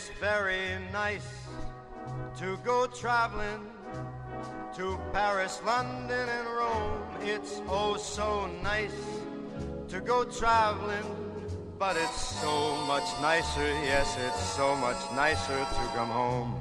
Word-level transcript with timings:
It's 0.00 0.18
very 0.18 0.78
nice 0.94 1.28
to 2.38 2.56
go 2.64 2.86
traveling 2.86 3.66
to 4.74 4.98
Paris, 5.12 5.60
London, 5.66 6.26
and 6.26 6.48
Rome. 6.48 7.02
It's 7.20 7.60
oh 7.68 7.98
so 7.98 8.48
nice 8.62 8.96
to 9.88 10.00
go 10.00 10.24
traveling, 10.24 11.04
but 11.78 11.98
it's 11.98 12.18
so 12.18 12.76
much 12.86 13.04
nicer, 13.20 13.68
yes, 13.84 14.16
it's 14.26 14.42
so 14.56 14.74
much 14.74 14.96
nicer 15.14 15.58
to 15.58 15.82
come 15.94 16.08
home. 16.08 16.54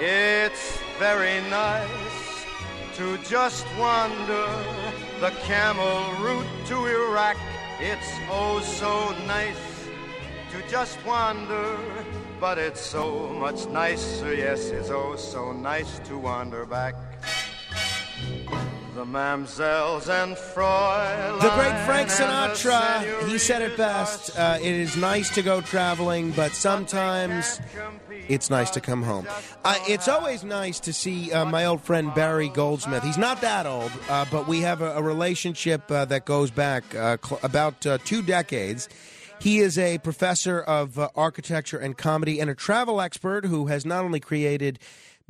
It's 0.00 0.78
very 0.98 1.42
nice 1.50 2.46
to 2.94 3.18
just 3.18 3.66
wander 3.78 4.48
the 5.20 5.32
camel 5.44 6.10
route 6.24 6.48
to 6.68 6.86
Iraq. 6.86 7.36
It's 7.80 8.12
oh 8.30 8.60
so 8.60 9.12
nice 9.26 9.73
just 10.68 11.04
wander, 11.04 11.78
but 12.40 12.58
it's 12.58 12.80
so 12.80 13.28
much 13.28 13.66
nicer, 13.68 14.34
yes, 14.34 14.70
it's 14.70 14.90
oh 14.90 15.16
so 15.16 15.52
nice 15.52 15.98
to 16.00 16.18
wander 16.18 16.64
back. 16.66 16.94
The 18.94 19.04
mamsels 19.04 20.08
and 20.08 20.36
Fräulein. 20.36 21.40
The 21.40 21.50
great 21.50 21.84
Frank 21.84 22.10
Sinatra, 22.10 23.28
he 23.28 23.38
said 23.38 23.60
it 23.60 23.76
best. 23.76 24.38
Uh, 24.38 24.58
it 24.60 24.72
is 24.72 24.96
nice 24.96 25.30
to 25.30 25.42
go 25.42 25.60
traveling, 25.60 26.30
but 26.30 26.52
sometimes 26.52 27.60
it's 28.28 28.50
nice 28.50 28.70
to 28.70 28.80
come 28.80 29.02
home. 29.02 29.26
Uh, 29.64 29.74
it's 29.88 30.06
always 30.06 30.44
nice 30.44 30.78
to 30.80 30.92
see 30.92 31.32
uh, 31.32 31.44
my 31.44 31.64
old 31.64 31.82
friend 31.82 32.14
Barry 32.14 32.48
Goldsmith. 32.48 33.02
He's 33.02 33.18
not 33.18 33.40
that 33.40 33.66
old, 33.66 33.90
uh, 34.08 34.26
but 34.30 34.46
we 34.46 34.60
have 34.60 34.80
a, 34.80 34.92
a 34.92 35.02
relationship 35.02 35.90
uh, 35.90 36.04
that 36.04 36.24
goes 36.24 36.52
back 36.52 36.94
uh, 36.94 37.16
cl- 37.20 37.40
about 37.42 37.84
uh, 37.84 37.98
two 38.04 38.22
decades. 38.22 38.88
He 39.40 39.58
is 39.58 39.78
a 39.78 39.98
professor 39.98 40.60
of 40.60 40.98
uh, 40.98 41.08
architecture 41.14 41.78
and 41.78 41.96
comedy 41.96 42.40
and 42.40 42.48
a 42.48 42.54
travel 42.54 43.00
expert 43.00 43.46
who 43.46 43.66
has 43.66 43.84
not 43.84 44.04
only 44.04 44.20
created 44.20 44.78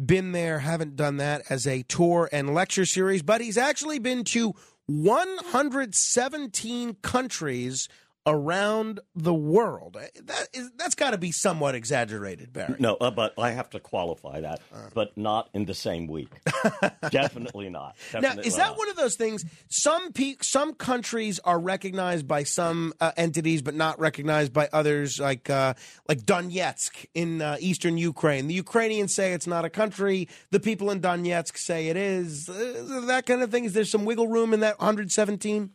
Been 0.04 0.32
There, 0.32 0.60
Haven't 0.60 0.96
Done 0.96 1.16
That 1.16 1.42
as 1.50 1.66
a 1.66 1.82
tour 1.82 2.28
and 2.32 2.54
lecture 2.54 2.86
series, 2.86 3.22
but 3.22 3.40
he's 3.40 3.58
actually 3.58 3.98
been 3.98 4.22
to 4.24 4.54
117 4.86 6.94
countries 7.02 7.88
around 8.26 9.00
the 9.14 9.34
world. 9.34 9.98
That 10.24 10.48
is, 10.52 10.70
that's 10.76 10.94
got 10.94 11.10
to 11.10 11.18
be 11.18 11.30
somewhat 11.30 11.74
exaggerated, 11.74 12.52
Barry. 12.52 12.76
No, 12.78 12.94
uh, 12.94 13.10
but 13.10 13.34
I 13.38 13.50
have 13.50 13.68
to 13.70 13.80
qualify 13.80 14.40
that, 14.40 14.60
but 14.94 15.16
not 15.16 15.50
in 15.52 15.66
the 15.66 15.74
same 15.74 16.06
week. 16.06 16.30
Definitely 17.10 17.68
not. 17.68 17.96
Now, 18.14 18.32
is 18.38 18.56
that 18.56 18.68
not. 18.68 18.78
one 18.78 18.88
of 18.88 18.96
those 18.96 19.16
things? 19.16 19.44
Some 19.68 20.12
pe- 20.12 20.36
some 20.40 20.74
countries 20.74 21.38
are 21.40 21.58
recognized 21.58 22.26
by 22.26 22.44
some 22.44 22.94
uh, 23.00 23.12
entities, 23.16 23.60
but 23.62 23.74
not 23.74 23.98
recognized 24.00 24.52
by 24.52 24.68
others. 24.72 25.20
Like 25.20 25.50
uh, 25.50 25.74
like 26.08 26.20
Donetsk 26.20 27.06
in 27.14 27.42
uh, 27.42 27.56
eastern 27.60 27.98
Ukraine, 27.98 28.46
the 28.46 28.54
Ukrainians 28.54 29.14
say 29.14 29.32
it's 29.32 29.46
not 29.46 29.64
a 29.64 29.70
country. 29.70 30.28
The 30.50 30.60
people 30.60 30.90
in 30.90 31.00
Donetsk 31.00 31.58
say 31.58 31.88
it 31.88 31.96
is. 31.96 32.48
Uh, 32.48 33.02
that 33.06 33.26
kind 33.26 33.42
of 33.42 33.50
thing. 33.50 33.64
Is 33.64 33.74
there 33.74 33.84
some 33.84 34.04
wiggle 34.04 34.28
room 34.28 34.54
in 34.54 34.60
that 34.60 34.78
117? 34.78 35.70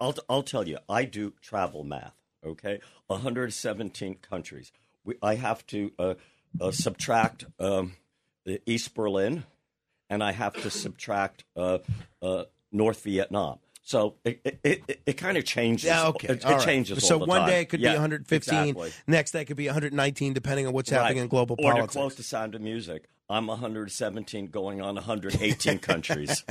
I'll, 0.00 0.14
I'll 0.28 0.42
tell 0.42 0.66
you, 0.66 0.78
I 0.88 1.04
do 1.04 1.34
travel 1.42 1.84
math, 1.84 2.14
okay? 2.44 2.80
117 3.08 4.16
countries. 4.16 4.72
We, 5.04 5.14
I 5.22 5.34
have 5.34 5.66
to 5.68 5.92
uh, 5.98 6.14
uh, 6.60 6.70
subtract 6.70 7.44
um, 7.58 7.94
East 8.66 8.94
Berlin, 8.94 9.44
and 10.08 10.22
I 10.22 10.32
have 10.32 10.54
to 10.62 10.70
subtract 10.70 11.44
uh, 11.56 11.78
uh, 12.22 12.44
North 12.72 13.02
Vietnam. 13.04 13.58
So 13.82 14.14
it, 14.24 14.40
it, 14.44 14.60
it, 14.62 15.02
it 15.06 15.12
kind 15.14 15.36
of 15.36 15.44
changes. 15.44 15.84
Yeah, 15.84 16.08
okay. 16.08 16.34
It, 16.34 16.44
right. 16.44 16.60
changes. 16.60 17.04
So 17.06 17.18
one 17.18 17.40
time. 17.40 17.48
day 17.48 17.62
it 17.62 17.70
could 17.70 17.80
Yeah, 17.80 17.90
be 17.90 17.94
115. 17.94 18.58
exactly. 18.68 18.92
Next 19.06 19.32
day 19.32 19.40
it 19.40 19.46
could 19.46 19.56
be 19.56 19.66
119, 19.66 20.32
depending 20.32 20.66
on 20.66 20.72
what's 20.72 20.90
happening 20.90 21.18
in 21.18 21.28
global 21.28 21.56
or 21.58 21.72
politics. 21.72 21.94
to 21.94 21.98
close 21.98 22.14
to 22.16 22.22
Sound 22.22 22.54
of 22.54 22.60
Music. 22.60 23.08
I'm 23.30 23.46
117 23.46 24.48
going 24.48 24.80
on 24.80 24.96
118 24.96 25.78
countries. 25.80 26.44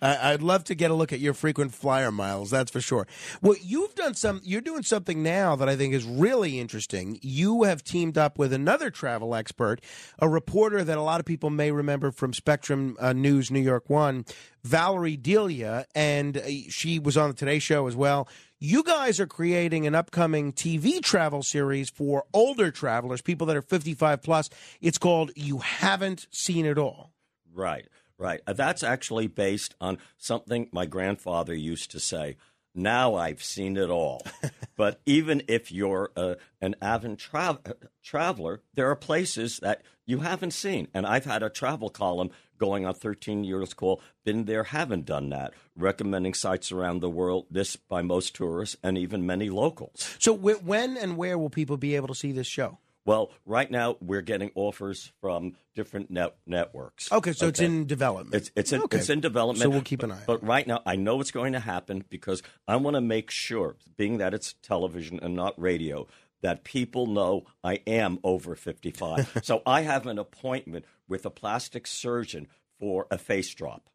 I'd 0.00 0.40
love 0.40 0.64
to 0.64 0.74
get 0.74 0.90
a 0.90 0.94
look 0.94 1.12
at 1.12 1.20
your 1.20 1.34
frequent 1.34 1.74
flyer 1.74 2.10
miles. 2.10 2.50
That's 2.50 2.70
for 2.70 2.80
sure. 2.80 3.06
Well, 3.42 3.56
you've 3.62 3.94
done 3.94 4.14
some. 4.14 4.40
You're 4.42 4.62
doing 4.62 4.82
something 4.82 5.22
now 5.22 5.54
that 5.56 5.68
I 5.68 5.76
think 5.76 5.92
is 5.92 6.04
really 6.04 6.58
interesting. 6.58 7.18
You 7.20 7.64
have 7.64 7.84
teamed 7.84 8.16
up 8.16 8.38
with 8.38 8.54
another 8.54 8.90
travel 8.90 9.34
expert, 9.34 9.82
a 10.18 10.28
reporter 10.28 10.82
that 10.82 10.96
a 10.96 11.02
lot 11.02 11.20
of 11.20 11.26
people 11.26 11.50
may 11.50 11.70
remember 11.70 12.10
from 12.10 12.32
Spectrum 12.32 12.96
uh, 12.98 13.12
News, 13.12 13.50
New 13.50 13.60
York 13.60 13.90
One, 13.90 14.24
Valerie 14.62 15.18
Delia, 15.18 15.84
and 15.94 16.38
uh, 16.38 16.42
she 16.70 16.98
was 16.98 17.18
on 17.18 17.28
the 17.28 17.34
Today 17.34 17.58
Show 17.58 17.86
as 17.86 17.94
well. 17.94 18.26
You 18.60 18.82
guys 18.82 19.20
are 19.20 19.26
creating 19.26 19.86
an 19.86 19.94
upcoming 19.94 20.52
TV 20.52 21.02
travel 21.02 21.42
series 21.42 21.90
for 21.90 22.24
older 22.32 22.70
travelers, 22.70 23.20
people 23.20 23.46
that 23.48 23.56
are 23.56 23.62
55 23.62 24.22
plus. 24.22 24.48
It's 24.80 24.96
called 24.96 25.32
You 25.34 25.58
Haven't 25.58 26.26
Seen 26.30 26.64
It 26.64 26.78
All. 26.78 27.12
Right, 27.52 27.86
right. 28.16 28.40
Uh, 28.46 28.52
That's 28.52 28.82
actually 28.82 29.26
based 29.26 29.74
on 29.80 29.98
something 30.16 30.68
my 30.72 30.86
grandfather 30.86 31.52
used 31.54 31.90
to 31.90 32.00
say. 32.00 32.36
Now 32.74 33.14
I've 33.14 33.42
seen 33.42 33.76
it 33.76 33.90
all. 33.90 34.22
but 34.76 35.00
even 35.06 35.42
if 35.46 35.70
you're 35.70 36.10
uh, 36.16 36.34
an 36.60 36.74
avid 36.82 37.18
tra- 37.18 37.60
uh, 37.64 37.72
traveler, 38.02 38.62
there 38.74 38.90
are 38.90 38.96
places 38.96 39.58
that 39.58 39.82
you 40.06 40.20
haven't 40.20 40.52
seen. 40.52 40.88
And 40.92 41.06
I've 41.06 41.24
had 41.24 41.42
a 41.42 41.50
travel 41.50 41.88
column 41.88 42.30
going 42.58 42.86
on 42.86 42.94
13 42.94 43.44
years 43.44 43.74
called 43.74 44.00
Been 44.24 44.44
There, 44.44 44.64
Haven't 44.64 45.04
Done 45.06 45.30
That, 45.30 45.52
recommending 45.76 46.34
sites 46.34 46.70
around 46.72 47.00
the 47.00 47.10
world, 47.10 47.46
this 47.50 47.76
by 47.76 48.02
most 48.02 48.34
tourists 48.34 48.76
and 48.82 48.96
even 48.98 49.26
many 49.26 49.50
locals. 49.50 50.16
So, 50.18 50.36
wh- 50.36 50.64
when 50.66 50.96
and 50.96 51.16
where 51.16 51.36
will 51.38 51.50
people 51.50 51.76
be 51.76 51.96
able 51.96 52.08
to 52.08 52.14
see 52.14 52.32
this 52.32 52.46
show? 52.46 52.78
Well, 53.06 53.32
right 53.44 53.70
now 53.70 53.98
we're 54.00 54.22
getting 54.22 54.50
offers 54.54 55.12
from 55.20 55.56
different 55.74 56.10
net- 56.10 56.36
networks. 56.46 57.12
Okay, 57.12 57.32
so 57.32 57.48
it's 57.48 57.60
in 57.60 57.86
development. 57.86 58.34
It's 58.34 58.50
it's 58.56 58.72
in, 58.72 58.80
Okay. 58.84 58.96
it's 58.96 59.10
in 59.10 59.20
development. 59.20 59.62
So 59.62 59.68
we'll 59.68 59.82
keep 59.82 60.02
an 60.02 60.08
but- 60.08 60.14
eye 60.14 60.18
on 60.20 60.24
But 60.26 60.46
right 60.46 60.66
now, 60.66 60.80
I 60.86 60.96
know 60.96 61.20
it's 61.20 61.30
going 61.30 61.52
to 61.52 61.60
happen 61.60 62.04
because 62.08 62.42
I 62.66 62.76
want 62.76 62.94
to 62.94 63.02
make 63.02 63.30
sure, 63.30 63.76
being 63.98 64.16
that 64.18 64.32
it's 64.32 64.54
television 64.62 65.20
and 65.22 65.36
not 65.36 65.60
radio, 65.60 66.06
that 66.44 66.62
people 66.62 67.06
know 67.06 67.46
I 67.64 67.80
am 67.86 68.18
over 68.22 68.54
55. 68.54 69.40
so 69.42 69.62
I 69.64 69.80
have 69.80 70.06
an 70.06 70.18
appointment 70.18 70.84
with 71.08 71.24
a 71.24 71.30
plastic 71.30 71.86
surgeon 71.86 72.48
for 72.78 73.06
a 73.10 73.16
face 73.16 73.48
drop. 73.54 73.88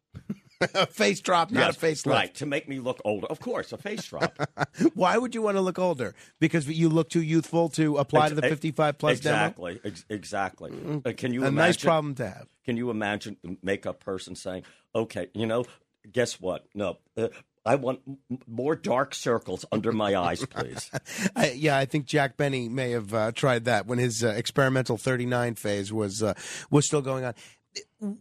a 0.74 0.86
face 0.86 1.20
drop, 1.20 1.52
not 1.52 1.60
Yes, 1.66 1.76
a 1.76 1.78
face 1.78 2.04
lift. 2.04 2.16
Right, 2.16 2.34
to 2.34 2.46
make 2.46 2.68
me 2.68 2.80
look 2.80 3.00
older. 3.04 3.28
Of 3.28 3.38
course, 3.38 3.72
a 3.72 3.78
face 3.78 4.04
drop. 4.04 4.36
Why 4.94 5.16
would 5.16 5.32
you 5.32 5.42
want 5.42 5.58
to 5.58 5.60
look 5.60 5.78
older? 5.78 6.12
Because 6.40 6.66
you 6.68 6.88
look 6.88 7.08
too 7.08 7.22
youthful 7.22 7.68
to 7.70 7.98
apply 7.98 8.30
to 8.30 8.34
the 8.34 8.42
55 8.42 8.98
plus 8.98 9.18
exactly, 9.18 9.80
ex- 9.84 10.04
exactly. 10.10 10.72
Uh, 11.04 11.12
can 11.16 11.32
you 11.32 11.40
demo? 11.42 11.46
A 11.46 11.48
imagine? 11.50 11.54
nice 11.54 11.76
problem 11.76 12.14
to 12.16 12.28
have. 12.28 12.48
Can 12.64 12.76
you 12.76 12.90
imagine 12.90 13.36
the 13.44 13.56
makeup 13.62 14.00
person 14.00 14.34
saying, 14.34 14.64
"Okay, 14.92 15.28
you 15.34 15.46
know, 15.46 15.66
guess 16.10 16.40
what? 16.40 16.66
No, 16.74 16.98
uh, 17.16 17.28
I 17.64 17.74
want 17.74 18.00
more 18.46 18.74
dark 18.74 19.14
circles 19.14 19.64
under 19.70 19.92
my 19.92 20.16
eyes, 20.16 20.44
please." 20.46 20.90
I, 21.36 21.52
yeah, 21.52 21.76
I 21.76 21.84
think 21.84 22.06
Jack 22.06 22.36
Benny 22.36 22.68
may 22.68 22.90
have 22.92 23.12
uh, 23.12 23.32
tried 23.32 23.64
that 23.66 23.86
when 23.86 23.98
his 23.98 24.24
uh, 24.24 24.28
experimental 24.28 24.96
39 24.96 25.54
phase 25.54 25.92
was 25.92 26.22
uh, 26.22 26.34
was 26.70 26.86
still 26.86 27.02
going 27.02 27.24
on. 27.24 27.34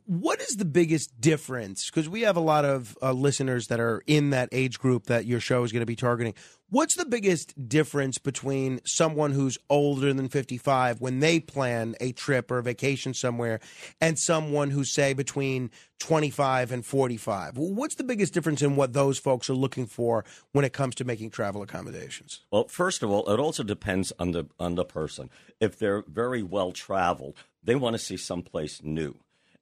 What 0.05 0.41
is 0.41 0.57
the 0.57 0.65
biggest 0.65 1.21
difference? 1.21 1.89
Because 1.89 2.09
we 2.09 2.21
have 2.21 2.35
a 2.35 2.41
lot 2.41 2.65
of 2.65 2.97
uh, 3.01 3.13
listeners 3.13 3.67
that 3.67 3.79
are 3.79 4.03
in 4.07 4.31
that 4.31 4.49
age 4.51 4.77
group 4.77 5.05
that 5.05 5.25
your 5.25 5.39
show 5.39 5.63
is 5.63 5.71
going 5.71 5.81
to 5.81 5.85
be 5.85 5.95
targeting. 5.95 6.33
What's 6.69 6.95
the 6.95 7.05
biggest 7.05 7.69
difference 7.69 8.17
between 8.17 8.81
someone 8.83 9.31
who's 9.31 9.57
older 9.69 10.13
than 10.13 10.27
55 10.27 10.99
when 10.99 11.21
they 11.21 11.39
plan 11.39 11.95
a 12.01 12.11
trip 12.11 12.51
or 12.51 12.57
a 12.57 12.63
vacation 12.63 13.13
somewhere 13.13 13.61
and 14.01 14.19
someone 14.19 14.69
who's, 14.69 14.93
say, 14.93 15.13
between 15.13 15.71
25 15.99 16.73
and 16.73 16.85
45? 16.85 17.57
What's 17.57 17.95
the 17.95 18.03
biggest 18.03 18.33
difference 18.33 18.61
in 18.61 18.75
what 18.75 18.91
those 18.91 19.17
folks 19.17 19.49
are 19.49 19.55
looking 19.55 19.85
for 19.87 20.25
when 20.51 20.65
it 20.65 20.73
comes 20.73 20.93
to 20.95 21.05
making 21.05 21.29
travel 21.29 21.61
accommodations? 21.61 22.41
Well, 22.51 22.67
first 22.67 23.01
of 23.01 23.09
all, 23.09 23.31
it 23.31 23.39
also 23.39 23.63
depends 23.63 24.11
on 24.19 24.31
the 24.31 24.45
on 24.59 24.75
the 24.75 24.85
person. 24.85 25.29
If 25.61 25.79
they're 25.79 26.03
very 26.05 26.43
well 26.43 26.73
traveled, 26.73 27.37
they 27.63 27.75
want 27.75 27.93
to 27.93 27.99
see 27.99 28.17
someplace 28.17 28.83
new. 28.83 29.15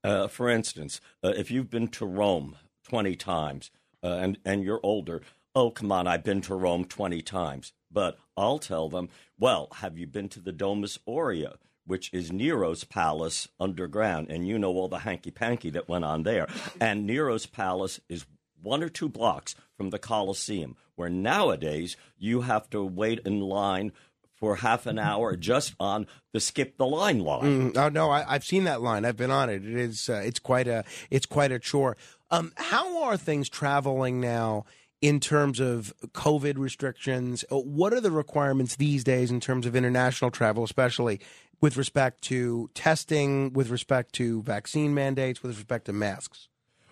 Uh, 0.07 0.25
for 0.25 0.47
instance, 0.47 1.01
uh, 1.21 1.33
if 1.35 1.51
you've 1.51 1.69
been 1.69 1.89
to 1.89 2.05
Rome 2.05 2.55
20 2.87 3.17
times 3.17 3.71
uh, 4.01 4.07
and, 4.07 4.37
and 4.45 4.63
you're 4.63 4.79
older, 4.81 5.21
oh, 5.53 5.69
come 5.69 5.91
on, 5.91 6.07
I've 6.07 6.23
been 6.23 6.39
to 6.41 6.55
Rome 6.55 6.85
20 6.85 7.21
times. 7.21 7.73
But 7.91 8.17
I'll 8.37 8.57
tell 8.57 8.87
them, 8.87 9.09
well, 9.37 9.67
have 9.75 9.97
you 9.97 10.07
been 10.07 10.29
to 10.29 10.39
the 10.39 10.53
Domus 10.53 10.97
Aurea, 11.05 11.55
which 11.85 12.13
is 12.13 12.31
Nero's 12.31 12.85
palace 12.85 13.49
underground? 13.59 14.29
And 14.29 14.47
you 14.47 14.57
know 14.57 14.71
all 14.71 14.87
the 14.87 14.99
hanky 14.99 15.29
panky 15.29 15.69
that 15.71 15.89
went 15.89 16.05
on 16.05 16.23
there. 16.23 16.47
And 16.79 17.05
Nero's 17.05 17.45
palace 17.45 17.99
is 18.07 18.25
one 18.61 18.83
or 18.83 18.89
two 18.89 19.09
blocks 19.09 19.55
from 19.75 19.89
the 19.89 19.99
Colosseum, 19.99 20.77
where 20.95 21.09
nowadays 21.09 21.97
you 22.17 22.41
have 22.41 22.69
to 22.69 22.81
wait 22.81 23.19
in 23.25 23.41
line 23.41 23.91
for 24.37 24.57
half 24.57 24.85
an 24.85 24.99
hour 24.99 25.35
just 25.35 25.75
on 25.79 26.07
the 26.33 26.39
skip 26.39 26.77
the 26.77 26.85
line 26.85 27.19
line. 27.19 27.71
Mm, 27.71 27.77
oh 27.77 27.89
no, 27.89 28.09
I, 28.09 28.23
have 28.33 28.43
seen 28.43 28.63
that 28.65 28.81
line. 28.81 29.03
I've 29.03 29.17
been 29.17 29.31
on 29.31 29.49
it. 29.49 29.65
It 29.65 29.75
is 29.75 30.09
uh, 30.09 30.21
it's 30.23 30.39
quite 30.39 30.67
a 30.67 30.83
it's 31.09 31.25
quite 31.25 31.51
a 31.51 31.59
chore. 31.59 31.97
Um, 32.29 32.53
how 32.55 33.03
are 33.03 33.17
things 33.17 33.49
traveling 33.49 34.21
now? 34.21 34.65
in 34.99 35.19
terms 35.19 35.59
of 35.59 35.93
COVID 36.13 36.57
restrictions? 36.57 37.45
Uh, 37.51 37.57
what 37.57 37.93
are 37.93 38.01
the 38.01 38.09
requirements 38.09 38.77
these 38.77 39.03
days 39.03 39.29
in 39.29 39.39
terms 39.39 39.67
of 39.67 39.75
international 39.75 40.31
travel, 40.31 40.63
especially 40.63 41.19
with 41.61 41.77
respect 41.77 42.21
to 42.23 42.69
testing, 42.73 43.53
with 43.53 43.69
respect 43.69 44.13
to 44.13 44.41
vaccine 44.41 44.93
mandates, 44.93 45.43
with 45.43 45.55
respect 45.55 45.85
to 45.85 45.93
masks? 45.93 46.47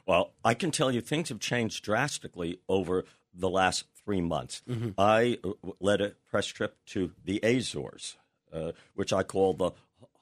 Well, 0.05 0.33
I 0.43 0.53
can 0.53 0.71
tell 0.71 0.91
you 0.91 1.01
things 1.01 1.29
have 1.29 1.39
changed 1.39 1.83
drastically 1.83 2.59
over 2.69 3.05
the 3.33 3.49
last 3.49 3.85
three 4.05 4.21
months. 4.21 4.61
Mm-hmm. 4.69 4.91
I 4.97 5.39
uh, 5.43 5.51
led 5.79 6.01
a 6.01 6.13
press 6.29 6.45
trip 6.45 6.77
to 6.87 7.11
the 7.23 7.39
Azores, 7.43 8.17
uh, 8.53 8.71
which 8.93 9.11
I 9.11 9.23
call 9.23 9.53
the 9.53 9.71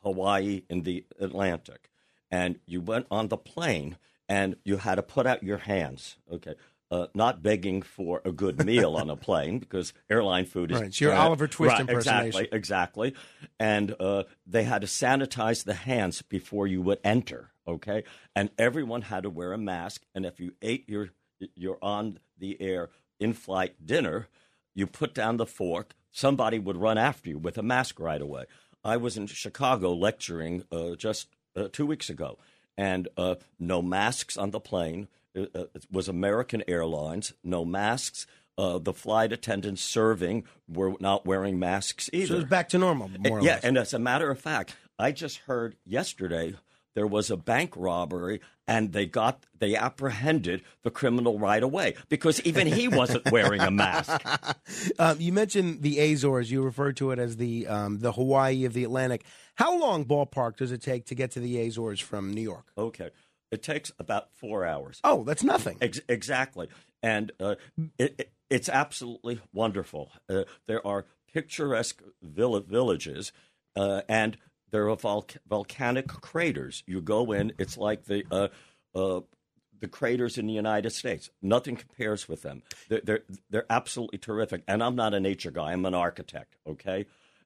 Hawaii 0.02 0.64
in 0.70 0.82
the 0.84 1.06
Atlantic. 1.20 1.90
And 2.32 2.60
you 2.66 2.82
went 2.82 3.06
on 3.12 3.28
the 3.28 3.38
plane 3.38 3.98
and 4.28 4.56
you 4.64 4.78
had 4.78 4.96
to 4.96 5.04
put 5.04 5.28
out 5.28 5.44
your 5.44 5.60
hands. 5.60 6.18
Okay 6.32 6.56
uh, 6.94 7.08
not 7.16 7.42
begging 7.42 7.82
for 7.82 8.22
a 8.24 8.32
good 8.32 8.64
meal 8.64 8.96
on 8.96 9.10
a 9.10 9.16
plane 9.28 9.58
because 9.58 9.94
airline 10.12 10.46
food 10.46 10.72
is 10.72 10.80
right. 10.80 11.02
Your 11.02 11.14
uh, 11.14 11.24
Oliver 11.24 11.48
Twist 11.48 11.72
right, 11.72 11.82
impersonation. 11.82 12.28
Exactly, 12.28 12.58
exactly. 12.58 13.16
And 13.60 13.96
uh, 14.00 14.24
they 14.46 14.64
had 14.64 14.82
to 14.82 14.88
sanitize 14.88 15.64
the 15.64 15.74
hands 15.74 16.22
before 16.22 16.68
you 16.68 16.84
would 16.84 17.00
enter. 17.04 17.50
Okay, 17.68 18.04
and 18.36 18.52
everyone 18.60 19.02
had 19.02 19.24
to 19.24 19.30
wear 19.32 19.54
a 19.54 19.58
mask. 19.58 20.04
And 20.14 20.24
if 20.24 20.40
you 20.40 20.54
ate 20.62 20.88
your 20.88 21.10
your 21.56 21.80
on 21.82 22.20
the 22.38 22.62
air 22.62 22.90
in 23.20 23.34
flight 23.34 23.86
dinner, 23.86 24.28
you 24.74 24.88
put 24.88 25.14
down 25.14 25.38
the 25.38 25.46
fork. 25.46 25.94
Somebody 26.12 26.60
would 26.60 26.78
run 26.78 26.98
after 26.98 27.30
you 27.30 27.38
with 27.38 27.58
a 27.58 27.64
mask 27.64 28.00
right 28.00 28.22
away. 28.22 28.46
I 28.84 28.98
was 28.98 29.18
in 29.18 29.28
Chicago 29.28 29.94
lecturing 29.94 30.64
uh, 30.72 30.96
just 30.96 31.28
uh, 31.56 31.70
two 31.72 31.86
weeks 31.86 32.10
ago, 32.10 32.38
and 32.78 33.08
uh, 33.18 33.36
no 33.60 33.82
masks 33.82 34.38
on 34.38 34.52
the 34.52 34.60
plane 34.60 35.08
uh, 35.36 35.46
uh, 35.56 35.66
it 35.74 35.86
was 35.92 36.08
American 36.08 36.64
Airlines, 36.68 37.34
no 37.44 37.66
masks. 37.66 38.28
Uh, 38.56 38.78
the 38.78 38.94
flight 38.94 39.34
attendants 39.34 39.82
serving 39.82 40.44
were 40.68 40.94
not 41.00 41.26
wearing 41.26 41.58
masks 41.58 42.10
either. 42.14 42.28
So 42.28 42.36
it's 42.42 42.50
back 42.50 42.70
to 42.70 42.78
normal, 42.78 43.10
more 43.20 43.42
yeah, 43.42 43.56
less. 43.56 43.64
and 43.64 43.78
as 43.78 43.94
a 43.94 44.00
matter 44.00 44.30
of 44.30 44.40
fact, 44.40 44.76
I 45.00 45.12
just 45.12 45.38
heard 45.40 45.76
yesterday 45.86 46.54
there 46.96 47.08
was 47.08 47.32
a 47.32 47.38
bank 47.38 47.74
robbery 47.76 48.40
and 48.68 48.94
they 48.94 49.06
got 49.06 49.46
they 49.60 49.76
apprehended 49.76 50.64
the 50.84 50.92
criminal 50.92 51.38
right 51.40 51.64
away 51.64 51.96
because 52.10 52.42
even 52.42 52.68
he 52.68 52.88
wasn't 52.88 53.30
wearing 53.32 53.62
a 53.62 53.72
mask. 53.72 54.22
Um, 55.00 55.20
you 55.20 55.34
mentioned 55.34 55.82
the 55.82 56.00
Azores. 56.00 56.52
You 56.52 56.62
referred 56.62 56.98
to 56.98 57.12
it 57.12 57.20
as 57.20 57.38
the 57.38 57.68
um, 57.68 58.00
the 58.00 58.12
Hawaii 58.12 58.66
of 58.66 58.74
the 58.74 58.84
Atlantic. 58.84 59.24
How 59.56 59.78
long 59.78 60.06
ballpark 60.06 60.58
does 60.58 60.72
it 60.72 60.82
take 60.82 61.06
to 61.06 61.16
get 61.16 61.32
to 61.32 61.40
the 61.40 61.60
Azores 61.66 62.00
from 62.00 62.34
New 62.34 62.42
York? 62.42 62.66
Okay. 62.78 63.10
It 63.52 63.62
takes 63.64 63.92
about 64.00 64.30
four 64.34 64.66
hours. 64.66 65.00
Oh, 65.04 65.24
that's 65.24 65.44
nothing. 65.44 65.78
Ex- 65.82 66.02
exactly. 66.10 66.70
And 67.02 67.32
uh, 67.40 67.56
it, 67.98 68.16
it, 68.20 68.32
it's 68.50 68.70
absolutely 68.70 69.40
wonderful. 69.54 70.12
Uh, 70.30 70.44
there 70.68 70.86
are 70.86 71.06
picturesque 71.34 72.02
vill- 72.22 72.60
villages, 72.62 73.32
uh, 73.76 74.02
and 74.10 74.38
there 74.74 74.90
are 74.90 74.96
vol- 74.98 75.28
volcanic 75.48 76.08
craters. 76.08 76.84
You 76.88 77.00
go 77.00 77.32
in, 77.32 77.54
it's 77.60 77.78
like 77.78 78.06
the 78.06 78.24
uh, 78.32 78.48
uh, 78.98 79.22
the 79.80 79.88
craters 79.88 80.38
in 80.40 80.48
the 80.48 80.54
United 80.54 80.90
States. 80.90 81.30
Nothing 81.42 81.76
compares 81.76 82.28
with 82.28 82.42
them. 82.42 82.64
They're, 82.90 83.02
they're, 83.04 83.24
they're 83.50 83.66
absolutely 83.70 84.18
terrific. 84.18 84.64
And 84.68 84.82
I'm 84.84 84.96
not 84.96 85.14
a 85.14 85.20
nature 85.20 85.52
guy. 85.52 85.74
I'm 85.74 85.86
an 85.86 85.94
architect. 85.94 86.56
Okay, 86.68 87.06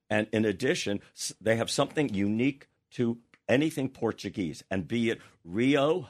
and 0.09 0.27
in 0.31 0.45
addition, 0.45 1.01
they 1.41 1.57
have 1.57 1.69
something 1.69 2.13
unique 2.13 2.69
to 2.91 3.17
anything 3.49 3.89
Portuguese, 3.89 4.63
and 4.71 4.87
be 4.87 5.09
it 5.09 5.19
Rio 5.43 6.09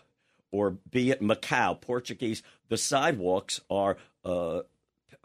or 0.51 0.77
be 0.89 1.09
it 1.09 1.21
Macau, 1.21 1.81
Portuguese, 1.81 2.43
the 2.69 2.77
sidewalks 2.77 3.59
are 3.71 3.97
uh, 4.23 4.61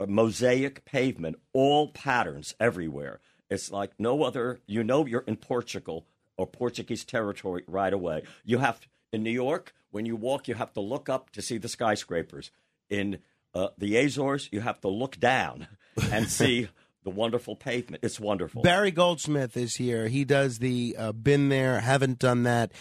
mosaic 0.06 0.86
pavement, 0.86 1.36
all 1.52 1.88
patterns 1.88 2.54
everywhere. 2.58 3.20
It's 3.52 3.70
like 3.70 3.92
no 3.98 4.22
other. 4.22 4.60
You 4.66 4.82
know, 4.82 5.06
you're 5.06 5.24
in 5.26 5.36
Portugal 5.36 6.06
or 6.36 6.46
Portuguese 6.46 7.04
territory 7.04 7.62
right 7.66 7.92
away. 7.92 8.22
You 8.44 8.58
have 8.58 8.80
in 9.12 9.22
New 9.22 9.30
York 9.30 9.74
when 9.90 10.06
you 10.06 10.16
walk, 10.16 10.48
you 10.48 10.54
have 10.54 10.72
to 10.72 10.80
look 10.80 11.08
up 11.08 11.30
to 11.30 11.42
see 11.42 11.58
the 11.58 11.68
skyscrapers. 11.68 12.50
In 12.90 13.18
uh, 13.54 13.68
the 13.78 13.96
Azores, 13.96 14.48
you 14.50 14.60
have 14.60 14.80
to 14.80 14.88
look 14.88 15.20
down 15.20 15.68
and 16.10 16.28
see 16.28 16.68
the 17.04 17.10
wonderful 17.10 17.54
pavement. 17.54 18.02
It's 18.02 18.18
wonderful. 18.18 18.62
Barry 18.62 18.90
Goldsmith 18.90 19.56
is 19.56 19.76
here. 19.76 20.08
He 20.08 20.24
does 20.24 20.58
the 20.58 20.96
uh, 20.98 21.12
been 21.12 21.48
there, 21.48 21.80
haven't 21.80 22.18
done 22.18 22.44
that 22.44 22.72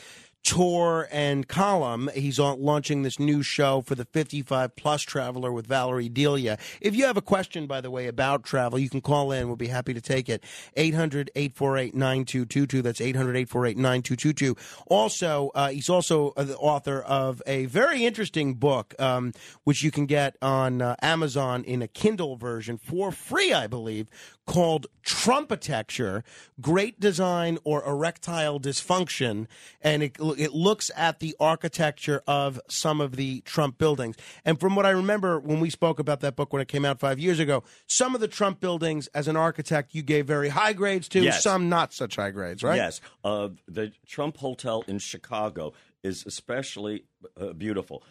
tour 0.43 1.07
and 1.11 1.47
column. 1.47 2.09
He's 2.13 2.39
on, 2.39 2.61
launching 2.61 3.03
this 3.03 3.19
new 3.19 3.43
show 3.43 3.81
for 3.81 3.95
the 3.95 4.05
55 4.05 4.75
plus 4.75 5.01
traveler 5.03 5.51
with 5.51 5.67
Valerie 5.67 6.09
Delia. 6.09 6.57
If 6.79 6.95
you 6.95 7.05
have 7.05 7.17
a 7.17 7.21
question, 7.21 7.67
by 7.67 7.81
the 7.81 7.91
way, 7.91 8.07
about 8.07 8.43
travel, 8.43 8.79
you 8.79 8.89
can 8.89 9.01
call 9.01 9.31
in. 9.31 9.47
We'll 9.47 9.55
be 9.55 9.67
happy 9.67 9.93
to 9.93 10.01
take 10.01 10.29
it. 10.29 10.43
800 10.75 11.31
848 11.35 11.95
9222. 11.95 12.81
That's 12.81 13.01
800 13.01 13.35
848 13.37 13.77
9222. 13.77 14.55
Also, 14.87 15.51
uh, 15.53 15.69
he's 15.69 15.89
also 15.89 16.33
uh, 16.35 16.43
the 16.43 16.57
author 16.57 17.01
of 17.01 17.41
a 17.45 17.65
very 17.65 18.05
interesting 18.05 18.55
book, 18.55 18.95
um, 18.99 19.33
which 19.63 19.83
you 19.83 19.91
can 19.91 20.05
get 20.05 20.37
on 20.41 20.81
uh, 20.81 20.95
Amazon 21.01 21.63
in 21.63 21.81
a 21.81 21.87
Kindle 21.87 22.35
version 22.35 22.77
for 22.77 23.11
free, 23.11 23.53
I 23.53 23.67
believe, 23.67 24.07
called 24.45 24.87
Trumpetecture 25.03 26.23
Great 26.59 26.99
Design 26.99 27.57
or 27.63 27.85
Erectile 27.85 28.59
Dysfunction. 28.59 29.47
And 29.81 30.03
it, 30.03 30.19
it 30.33 30.53
looks 30.53 30.91
at 30.95 31.19
the 31.19 31.35
architecture 31.39 32.21
of 32.27 32.59
some 32.69 33.01
of 33.01 33.15
the 33.15 33.41
Trump 33.41 33.77
buildings. 33.77 34.15
And 34.45 34.59
from 34.59 34.75
what 34.75 34.85
I 34.85 34.91
remember 34.91 35.39
when 35.39 35.59
we 35.59 35.69
spoke 35.69 35.99
about 35.99 36.21
that 36.21 36.35
book 36.35 36.53
when 36.53 36.61
it 36.61 36.67
came 36.67 36.85
out 36.85 36.99
five 36.99 37.19
years 37.19 37.39
ago, 37.39 37.63
some 37.87 38.15
of 38.15 38.21
the 38.21 38.27
Trump 38.27 38.59
buildings, 38.59 39.07
as 39.13 39.27
an 39.27 39.35
architect, 39.35 39.93
you 39.93 40.01
gave 40.01 40.25
very 40.25 40.49
high 40.49 40.73
grades 40.73 41.07
to, 41.09 41.21
yes. 41.21 41.43
some 41.43 41.69
not 41.69 41.93
such 41.93 42.15
high 42.15 42.31
grades, 42.31 42.63
right? 42.63 42.77
Yes. 42.77 43.01
Uh, 43.23 43.49
the 43.67 43.91
Trump 44.05 44.37
Hotel 44.37 44.83
in 44.87 44.99
Chicago 44.99 45.73
is 46.03 46.25
especially 46.25 47.05
uh, 47.39 47.53
beautiful 47.53 48.03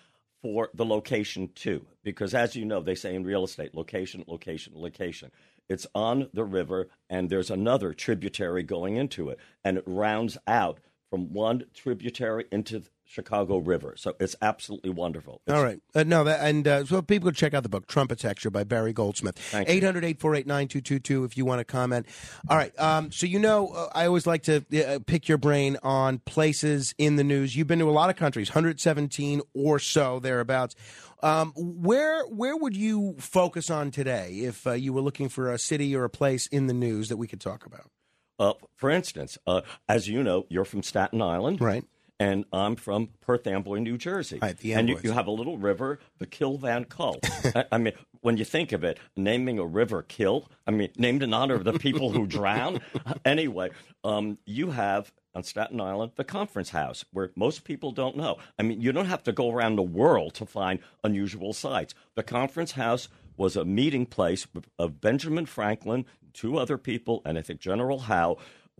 for 0.42 0.70
the 0.72 0.86
location 0.86 1.50
too 1.54 1.84
because 2.02 2.32
as 2.32 2.56
you 2.56 2.64
know 2.64 2.80
they 2.80 2.94
say 2.94 3.14
in 3.14 3.24
real 3.24 3.44
estate 3.44 3.74
location 3.74 4.24
location 4.26 4.72
location 4.74 5.30
it's 5.70 5.86
on 5.94 6.28
the 6.34 6.44
river, 6.44 6.88
and 7.08 7.30
there's 7.30 7.48
another 7.48 7.92
tributary 7.94 8.64
going 8.64 8.96
into 8.96 9.28
it, 9.28 9.38
and 9.64 9.78
it 9.78 9.84
rounds 9.86 10.36
out 10.48 10.80
from 11.10 11.32
one 11.32 11.64
tributary 11.74 12.46
into 12.50 12.78
the 12.78 12.88
Chicago 13.04 13.58
River. 13.58 13.94
So 13.96 14.14
it's 14.20 14.36
absolutely 14.40 14.90
wonderful. 14.90 15.42
It's, 15.44 15.54
All 15.54 15.64
right. 15.64 15.80
Uh, 15.94 16.04
no, 16.04 16.22
that, 16.22 16.40
and 16.40 16.66
uh, 16.66 16.84
so 16.84 17.02
people 17.02 17.28
could 17.28 17.36
check 17.36 17.52
out 17.52 17.64
the 17.64 17.68
book, 17.68 17.88
Trumpetecture 17.88 18.50
by 18.50 18.62
Barry 18.62 18.92
Goldsmith. 18.92 19.36
800 19.52 20.04
848 20.04 20.46
9222 20.46 21.24
if 21.24 21.36
you 21.36 21.44
want 21.44 21.58
to 21.58 21.64
comment. 21.64 22.06
All 22.48 22.56
right. 22.56 22.78
Um, 22.78 23.10
so, 23.10 23.26
you 23.26 23.40
know, 23.40 23.68
uh, 23.68 23.88
I 23.92 24.06
always 24.06 24.28
like 24.28 24.44
to 24.44 24.64
uh, 24.86 25.00
pick 25.04 25.28
your 25.28 25.38
brain 25.38 25.76
on 25.82 26.18
places 26.20 26.94
in 26.98 27.16
the 27.16 27.24
news. 27.24 27.56
You've 27.56 27.66
been 27.66 27.80
to 27.80 27.90
a 27.90 27.92
lot 27.92 28.10
of 28.10 28.16
countries, 28.16 28.50
117 28.50 29.42
or 29.54 29.80
so, 29.80 30.20
thereabouts. 30.20 30.76
Um, 31.22 31.52
where 31.56 32.22
where 32.28 32.56
would 32.56 32.74
you 32.74 33.16
focus 33.18 33.68
on 33.68 33.90
today 33.90 34.36
if 34.44 34.66
uh, 34.66 34.72
you 34.72 34.94
were 34.94 35.02
looking 35.02 35.28
for 35.28 35.52
a 35.52 35.58
city 35.58 35.94
or 35.94 36.04
a 36.04 36.10
place 36.10 36.46
in 36.46 36.66
the 36.66 36.72
news 36.72 37.10
that 37.10 37.18
we 37.18 37.26
could 37.26 37.40
talk 37.42 37.66
about? 37.66 37.90
Uh, 38.40 38.54
for 38.74 38.90
instance, 38.90 39.36
uh, 39.46 39.60
as 39.88 40.08
you 40.08 40.22
know, 40.22 40.46
you're 40.48 40.64
from 40.64 40.82
Staten 40.82 41.20
Island, 41.20 41.60
right? 41.60 41.84
and 42.18 42.44
I'm 42.52 42.76
from 42.76 43.10
Perth 43.20 43.46
Amboy, 43.46 43.78
New 43.78 43.96
Jersey. 43.96 44.38
Right, 44.40 44.56
the 44.56 44.74
and 44.74 44.88
you, 44.88 44.98
you 45.02 45.12
have 45.12 45.26
a 45.26 45.30
little 45.30 45.58
river, 45.58 45.98
the 46.18 46.26
Kill 46.26 46.58
Van 46.58 46.84
Kull. 46.84 47.18
I, 47.54 47.64
I 47.72 47.78
mean, 47.78 47.94
when 48.20 48.36
you 48.36 48.44
think 48.44 48.72
of 48.72 48.82
it, 48.82 48.98
naming 49.16 49.58
a 49.58 49.64
river 49.64 50.02
Kill, 50.02 50.48
I 50.66 50.70
mean, 50.70 50.90
named 50.96 51.22
in 51.22 51.32
honor 51.34 51.54
of 51.54 51.64
the 51.64 51.74
people 51.74 52.12
who 52.12 52.26
drown. 52.38 52.80
Anyway, 53.24 53.70
um, 54.04 54.38
you 54.44 54.70
have 54.70 55.12
on 55.34 55.42
Staten 55.42 55.80
Island 55.80 56.12
the 56.16 56.24
Conference 56.24 56.70
House, 56.70 57.04
where 57.12 57.30
most 57.36 57.64
people 57.64 57.92
don't 57.92 58.16
know. 58.16 58.38
I 58.58 58.62
mean, 58.62 58.80
you 58.80 58.92
don't 58.92 59.06
have 59.06 59.22
to 59.24 59.32
go 59.32 59.50
around 59.50 59.76
the 59.76 59.82
world 59.82 60.34
to 60.34 60.46
find 60.46 60.80
unusual 61.04 61.52
sites. 61.52 61.94
The 62.16 62.22
Conference 62.22 62.72
House 62.72 63.08
was 63.40 63.56
a 63.56 63.64
meeting 63.64 64.04
place 64.04 64.46
of 64.78 65.00
Benjamin 65.00 65.46
Franklin, 65.46 66.04
two 66.32 66.58
other 66.58 66.78
people, 66.78 67.22
and 67.24 67.38
I 67.38 67.42
think 67.42 67.60
General 67.60 68.00
Howe, 68.00 68.38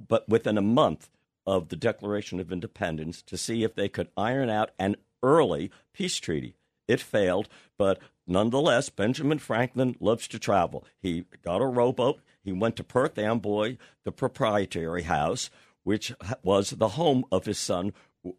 but 0.09 0.29
within 0.29 0.59
a 0.59 0.63
month 0.63 1.11
of 1.47 1.69
the 1.69 1.77
Declaration 1.77 2.41
of 2.41 2.53
Independence 2.53 3.23
to 3.23 3.37
see 3.37 3.65
if 3.65 3.75
they 3.75 3.89
could 3.89 4.09
iron 4.17 4.51
out 4.51 4.71
an 4.79 4.97
early 5.23 5.71
peace 5.93 6.17
treaty. 6.17 6.55
It 6.87 7.01
failed, 7.01 7.49
but 7.79 7.99
nonetheless, 8.27 8.89
Benjamin 8.89 9.39
Franklin 9.39 9.97
loves 10.01 10.27
to 10.29 10.39
travel. 10.39 10.85
He 11.01 11.25
got 11.45 11.63
a 11.63 11.67
rowboat. 11.67 12.21
He 12.43 12.53
went 12.53 12.77
to 12.77 12.85
Perth 12.85 13.19
Amboy, 13.19 13.77
the 14.05 14.13
proprietary 14.13 15.03
house, 15.03 15.51
which 15.85 16.13
was 16.43 16.71
the 16.71 16.89
home 16.91 17.25
of 17.31 17.45
his 17.47 17.59
son, 17.59 17.93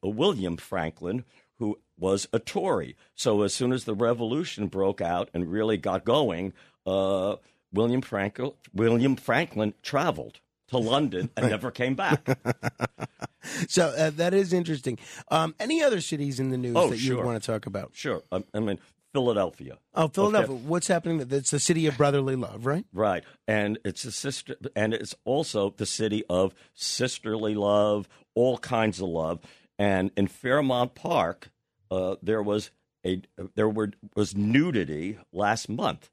William 0.03 0.57
Franklin, 0.57 1.23
who 1.55 1.79
was 1.97 2.27
a 2.33 2.39
Tory. 2.39 2.95
So 3.15 3.43
as 3.43 3.53
soon 3.53 3.71
as 3.71 3.85
the 3.85 3.93
revolution 3.93 4.67
broke 4.67 5.01
out 5.01 5.29
and 5.33 5.51
really 5.51 5.77
got 5.77 6.03
going, 6.03 6.53
uh, 6.85 7.35
William, 7.73 8.01
Frankel, 8.01 8.55
William 8.73 9.15
Franklin 9.15 9.73
traveled 9.81 10.39
to 10.67 10.77
London 10.77 11.29
and 11.37 11.49
never 11.49 11.71
came 11.71 11.95
back. 11.95 12.27
So 13.67 13.87
uh, 13.87 14.11
that 14.11 14.35
is 14.35 14.53
interesting. 14.53 14.99
Um, 15.29 15.55
any 15.59 15.81
other 15.81 15.99
cities 15.99 16.39
in 16.39 16.49
the 16.51 16.57
news 16.57 16.75
Oh, 16.75 16.89
that 16.89 16.97
you 16.97 17.15
sure. 17.15 17.25
want 17.25 17.41
to 17.41 17.51
talk 17.51 17.65
about? 17.65 17.89
Sure. 17.93 18.21
I, 18.31 18.43
I 18.53 18.59
mean, 18.59 18.77
Philadelphia. 19.13 19.77
Oh, 19.95 20.07
Philadelphia. 20.09 20.55
Okay. 20.55 20.63
What's 20.65 20.87
happening? 20.87 21.27
It's 21.29 21.49
the 21.49 21.59
city 21.59 21.87
of 21.87 21.97
brotherly 21.97 22.35
love, 22.35 22.67
right? 22.67 22.85
Right. 22.93 23.23
And 23.47 23.79
it's 23.83 24.05
a 24.05 24.11
sister 24.11 24.55
and 24.75 24.93
it's 24.93 25.15
also 25.25 25.73
the 25.75 25.87
city 25.87 26.23
of 26.29 26.53
sisterly 26.75 27.55
love, 27.55 28.07
all 28.35 28.59
kinds 28.59 28.99
of 29.01 29.09
love. 29.09 29.39
And 29.79 30.11
in 30.15 30.27
Fairmount 30.27 30.93
Park, 30.93 31.49
uh, 31.89 32.17
there 32.21 32.43
was 32.43 32.69
a 33.05 33.21
there 33.55 33.69
were 33.69 33.91
was 34.15 34.35
nudity 34.35 35.17
last 35.33 35.67
month. 35.67 36.11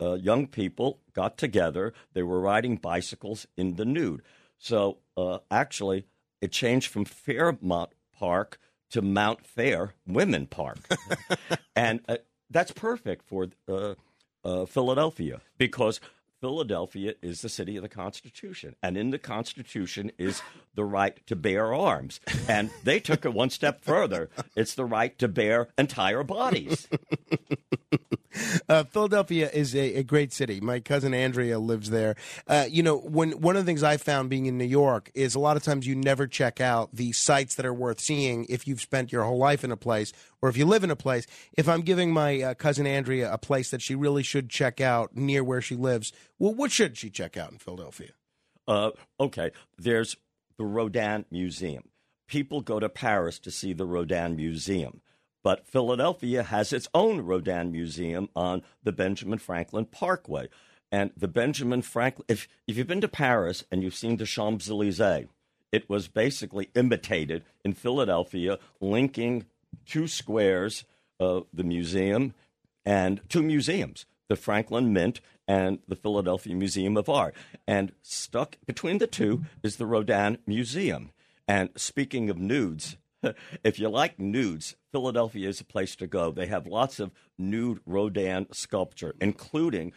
Uh, 0.00 0.14
young 0.14 0.46
people 0.46 1.00
got 1.12 1.36
together. 1.36 1.92
They 2.12 2.22
were 2.22 2.40
riding 2.40 2.76
bicycles 2.76 3.46
in 3.56 3.76
the 3.76 3.84
nude. 3.84 4.22
So 4.58 4.98
uh, 5.16 5.38
actually, 5.50 6.06
it 6.40 6.52
changed 6.52 6.90
from 6.90 7.04
Fairmount 7.04 7.90
Park 8.16 8.58
to 8.90 9.02
Mount 9.02 9.46
Fair 9.46 9.94
Women 10.06 10.46
Park, 10.46 10.78
and 11.76 12.00
uh, 12.08 12.18
that's 12.50 12.70
perfect 12.70 13.26
for 13.26 13.48
uh, 13.68 13.94
uh, 14.44 14.66
Philadelphia 14.66 15.40
because 15.58 16.00
Philadelphia 16.40 17.14
is 17.22 17.40
the 17.40 17.48
city 17.48 17.76
of 17.76 17.82
the 17.82 17.88
Constitution, 17.88 18.76
and 18.82 18.98
in 18.98 19.10
the 19.10 19.18
Constitution 19.18 20.12
is 20.18 20.42
the 20.74 20.84
right 20.84 21.18
to 21.26 21.34
bear 21.34 21.72
arms. 21.72 22.20
And 22.46 22.70
they 22.82 23.00
took 23.00 23.24
it 23.24 23.32
one 23.32 23.48
step 23.48 23.82
further. 23.82 24.28
It's 24.54 24.74
the 24.74 24.84
right 24.84 25.18
to 25.18 25.28
bear 25.28 25.68
entire 25.78 26.22
bodies. 26.22 26.86
Uh, 28.68 28.84
Philadelphia 28.84 29.50
is 29.52 29.74
a, 29.74 29.96
a 29.96 30.02
great 30.02 30.32
city. 30.32 30.60
My 30.60 30.80
cousin 30.80 31.14
Andrea 31.14 31.58
lives 31.58 31.90
there. 31.90 32.16
Uh, 32.46 32.66
you 32.68 32.82
know, 32.82 32.96
when 32.96 33.32
one 33.40 33.56
of 33.56 33.64
the 33.64 33.66
things 33.68 33.82
I 33.82 33.96
found 33.96 34.30
being 34.30 34.46
in 34.46 34.58
New 34.58 34.64
York 34.64 35.10
is 35.14 35.34
a 35.34 35.40
lot 35.40 35.56
of 35.56 35.62
times 35.62 35.86
you 35.86 35.94
never 35.94 36.26
check 36.26 36.60
out 36.60 36.94
the 36.94 37.12
sites 37.12 37.54
that 37.56 37.66
are 37.66 37.74
worth 37.74 38.00
seeing 38.00 38.46
if 38.48 38.66
you've 38.66 38.80
spent 38.80 39.12
your 39.12 39.24
whole 39.24 39.38
life 39.38 39.64
in 39.64 39.70
a 39.70 39.76
place 39.76 40.12
or 40.40 40.48
if 40.48 40.56
you 40.56 40.66
live 40.66 40.84
in 40.84 40.90
a 40.90 40.96
place. 40.96 41.26
If 41.56 41.68
I'm 41.68 41.82
giving 41.82 42.12
my 42.12 42.40
uh, 42.40 42.54
cousin 42.54 42.86
Andrea 42.86 43.32
a 43.32 43.38
place 43.38 43.70
that 43.70 43.82
she 43.82 43.94
really 43.94 44.22
should 44.22 44.48
check 44.48 44.80
out 44.80 45.16
near 45.16 45.44
where 45.44 45.60
she 45.60 45.76
lives, 45.76 46.12
well, 46.38 46.54
what 46.54 46.70
should 46.70 46.96
she 46.96 47.10
check 47.10 47.36
out 47.36 47.52
in 47.52 47.58
Philadelphia? 47.58 48.10
Uh, 48.66 48.90
okay, 49.20 49.50
there's 49.78 50.16
the 50.56 50.64
Rodin 50.64 51.24
Museum. 51.30 51.84
People 52.26 52.62
go 52.62 52.80
to 52.80 52.88
Paris 52.88 53.38
to 53.40 53.50
see 53.50 53.72
the 53.72 53.84
Rodin 53.84 54.36
Museum, 54.36 55.02
but 55.44 55.66
Philadelphia 55.66 56.42
has 56.42 56.72
its 56.72 56.88
own 56.94 57.20
Rodin 57.20 57.70
Museum 57.70 58.28
on 58.34 58.62
the 58.82 58.92
Benjamin 58.92 59.38
Franklin 59.38 59.84
Parkway. 59.84 60.48
And 60.90 61.12
the 61.16 61.28
Benjamin 61.28 61.82
Franklin, 61.82 62.24
if, 62.28 62.48
if 62.66 62.76
you've 62.76 62.86
been 62.86 63.02
to 63.02 63.08
Paris 63.08 63.62
and 63.70 63.82
you've 63.82 63.94
seen 63.94 64.16
the 64.16 64.24
Champs 64.24 64.70
Elysees, 64.70 65.26
it 65.70 65.88
was 65.88 66.08
basically 66.08 66.70
imitated 66.74 67.44
in 67.64 67.74
Philadelphia, 67.74 68.58
linking 68.80 69.44
two 69.86 70.08
squares, 70.08 70.84
the 71.18 71.44
museum 71.52 72.34
and 72.84 73.20
two 73.28 73.42
museums, 73.42 74.06
the 74.28 74.36
Franklin 74.36 74.92
Mint 74.92 75.20
and 75.46 75.78
the 75.86 75.96
Philadelphia 75.96 76.54
Museum 76.54 76.96
of 76.96 77.08
Art. 77.08 77.34
And 77.66 77.92
stuck 78.02 78.56
between 78.66 78.98
the 78.98 79.06
two 79.06 79.44
is 79.62 79.76
the 79.76 79.86
Rodin 79.86 80.38
Museum. 80.46 81.10
And 81.46 81.70
speaking 81.76 82.30
of 82.30 82.38
nudes, 82.38 82.96
if 83.64 83.78
you 83.78 83.88
like 83.88 84.18
nudes, 84.18 84.76
Philadelphia 84.92 85.48
is 85.48 85.60
a 85.60 85.64
place 85.64 85.96
to 85.96 86.06
go. 86.06 86.30
They 86.30 86.46
have 86.46 86.66
lots 86.66 87.00
of 87.00 87.12
nude 87.38 87.80
Rodin 87.86 88.46
sculpture, 88.52 89.14
including 89.20 89.92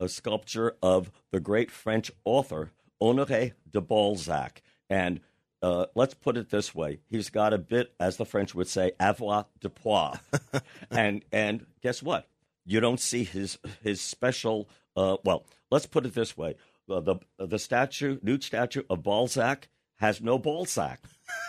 a 0.00 0.08
sculpture 0.08 0.76
of 0.82 1.10
the 1.30 1.40
great 1.40 1.70
French 1.70 2.10
author 2.24 2.70
Honoré 3.00 3.52
de 3.70 3.80
Balzac. 3.80 4.62
And 4.90 5.20
uh, 5.62 5.86
let's 5.94 6.14
put 6.14 6.36
it 6.36 6.50
this 6.50 6.74
way: 6.74 7.00
he's 7.08 7.30
got 7.30 7.52
a 7.52 7.58
bit, 7.58 7.94
as 8.00 8.16
the 8.16 8.26
French 8.26 8.54
would 8.54 8.68
say, 8.68 8.92
avoir 8.98 9.46
de 9.60 9.68
poids. 9.68 10.18
and 10.90 11.24
and 11.32 11.66
guess 11.82 12.02
what? 12.02 12.28
You 12.64 12.80
don't 12.80 13.00
see 13.00 13.24
his 13.24 13.58
his 13.82 14.00
special. 14.00 14.68
Uh, 14.96 15.16
well, 15.24 15.44
let's 15.70 15.86
put 15.86 16.04
it 16.04 16.14
this 16.14 16.36
way: 16.36 16.56
uh, 16.90 17.00
the 17.00 17.16
the 17.38 17.58
statue, 17.58 18.18
nude 18.22 18.42
statue 18.42 18.82
of 18.90 19.02
Balzac, 19.02 19.68
has 19.96 20.20
no 20.20 20.36
ball 20.36 20.64
sack. 20.64 21.00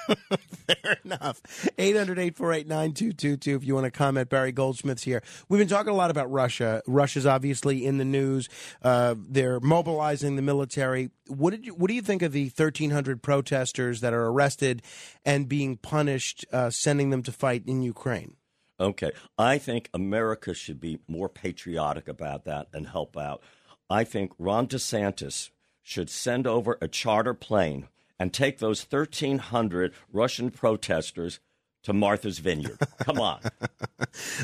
Fair 0.68 0.98
enough. 1.04 1.42
800 1.78 2.20
848 2.20 2.68
9222 2.68 3.56
if 3.56 3.64
you 3.64 3.74
want 3.76 3.86
to 3.86 3.92
comment. 3.92 4.30
Barry 4.30 4.52
Goldsmith's 4.52 5.04
here. 5.04 5.24
We've 5.50 5.60
been 5.60 5.68
talking 5.68 5.92
a 5.92 5.96
lot 5.96 6.12
about 6.12 6.32
Russia. 6.32 6.82
Russia's 6.88 7.26
obviously 7.26 7.86
in 7.86 7.98
the 7.98 8.06
news. 8.06 8.50
Uh, 8.82 9.16
they're 9.18 9.60
mobilizing 9.60 10.36
the 10.36 10.42
military. 10.42 11.10
What, 11.28 11.52
did 11.52 11.66
you, 11.66 11.74
what 11.74 11.88
do 11.88 11.94
you 11.94 12.02
think 12.02 12.22
of 12.22 12.32
the 12.32 12.46
1,300 12.46 13.22
protesters 13.22 14.02
that 14.02 14.14
are 14.14 14.26
arrested 14.28 14.82
and 15.26 15.48
being 15.48 15.78
punished, 15.78 16.46
uh, 16.52 16.70
sending 16.70 17.10
them 17.10 17.24
to 17.24 17.32
fight 17.32 17.64
in 17.66 17.82
Ukraine? 17.82 18.36
Okay. 18.80 19.12
I 19.38 19.58
think 19.58 19.90
America 19.94 20.54
should 20.54 20.80
be 20.80 21.00
more 21.08 21.30
patriotic 21.30 22.08
about 22.08 22.46
that 22.46 22.68
and 22.74 22.88
help 22.88 23.16
out. 23.16 23.42
I 23.90 24.04
think 24.04 24.32
Ron 24.38 24.68
DeSantis 24.68 25.52
should 25.82 26.10
send 26.10 26.48
over 26.48 26.78
a 26.82 26.88
charter 26.88 27.34
plane 27.34 27.88
and 28.20 28.34
take 28.34 28.60
those 28.60 28.84
1,300 28.84 29.94
Russian 30.12 30.52
protesters 30.52 31.40
to 31.84 31.94
Martha's 31.94 32.40
Vineyard. 32.40 32.80
Come 33.00 33.20
on. 33.20 33.40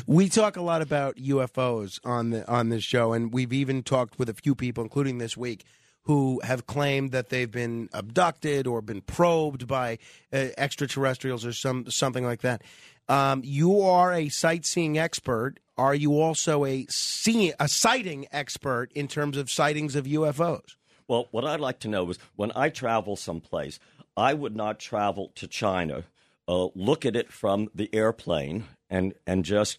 We 0.06 0.28
talk 0.28 0.56
a 0.56 0.62
lot 0.62 0.82
about 0.82 1.16
UFOs 1.16 2.00
on 2.04 2.30
the 2.30 2.48
on 2.50 2.70
this 2.70 2.82
show, 2.82 3.12
and 3.12 3.32
we've 3.32 3.52
even 3.52 3.84
talked 3.84 4.18
with 4.18 4.28
a 4.28 4.34
few 4.34 4.56
people, 4.56 4.82
including 4.82 5.18
this 5.18 5.36
week, 5.36 5.64
who 6.04 6.40
have 6.42 6.66
claimed 6.66 7.12
that 7.12 7.28
they've 7.28 7.50
been 7.50 7.88
abducted 7.92 8.66
or 8.66 8.82
been 8.82 9.00
probed 9.00 9.68
by 9.68 9.98
uh, 10.32 10.48
extraterrestrials 10.58 11.46
or 11.46 11.52
some 11.52 11.88
something 11.88 12.24
like 12.24 12.40
that. 12.40 12.62
Um, 13.08 13.42
you 13.44 13.80
are 13.82 14.12
a 14.12 14.28
sightseeing 14.28 14.98
expert. 14.98 15.60
Are 15.78 15.94
you 15.94 16.20
also 16.20 16.64
a 16.64 16.86
see, 16.88 17.52
a 17.60 17.68
sighting 17.68 18.26
expert 18.32 18.90
in 18.94 19.06
terms 19.06 19.36
of 19.36 19.50
sightings 19.50 19.94
of 19.94 20.04
UFOs? 20.04 20.76
Well, 21.10 21.26
what 21.32 21.44
I'd 21.44 21.58
like 21.58 21.80
to 21.80 21.88
know 21.88 22.08
is 22.08 22.20
when 22.36 22.52
I 22.54 22.68
travel 22.68 23.16
someplace, 23.16 23.80
I 24.16 24.32
would 24.32 24.54
not 24.54 24.78
travel 24.78 25.32
to 25.34 25.48
China, 25.48 26.04
uh, 26.46 26.68
look 26.76 27.04
at 27.04 27.16
it 27.16 27.32
from 27.32 27.68
the 27.74 27.92
airplane, 27.92 28.66
and 28.88 29.14
and 29.26 29.44
just 29.44 29.76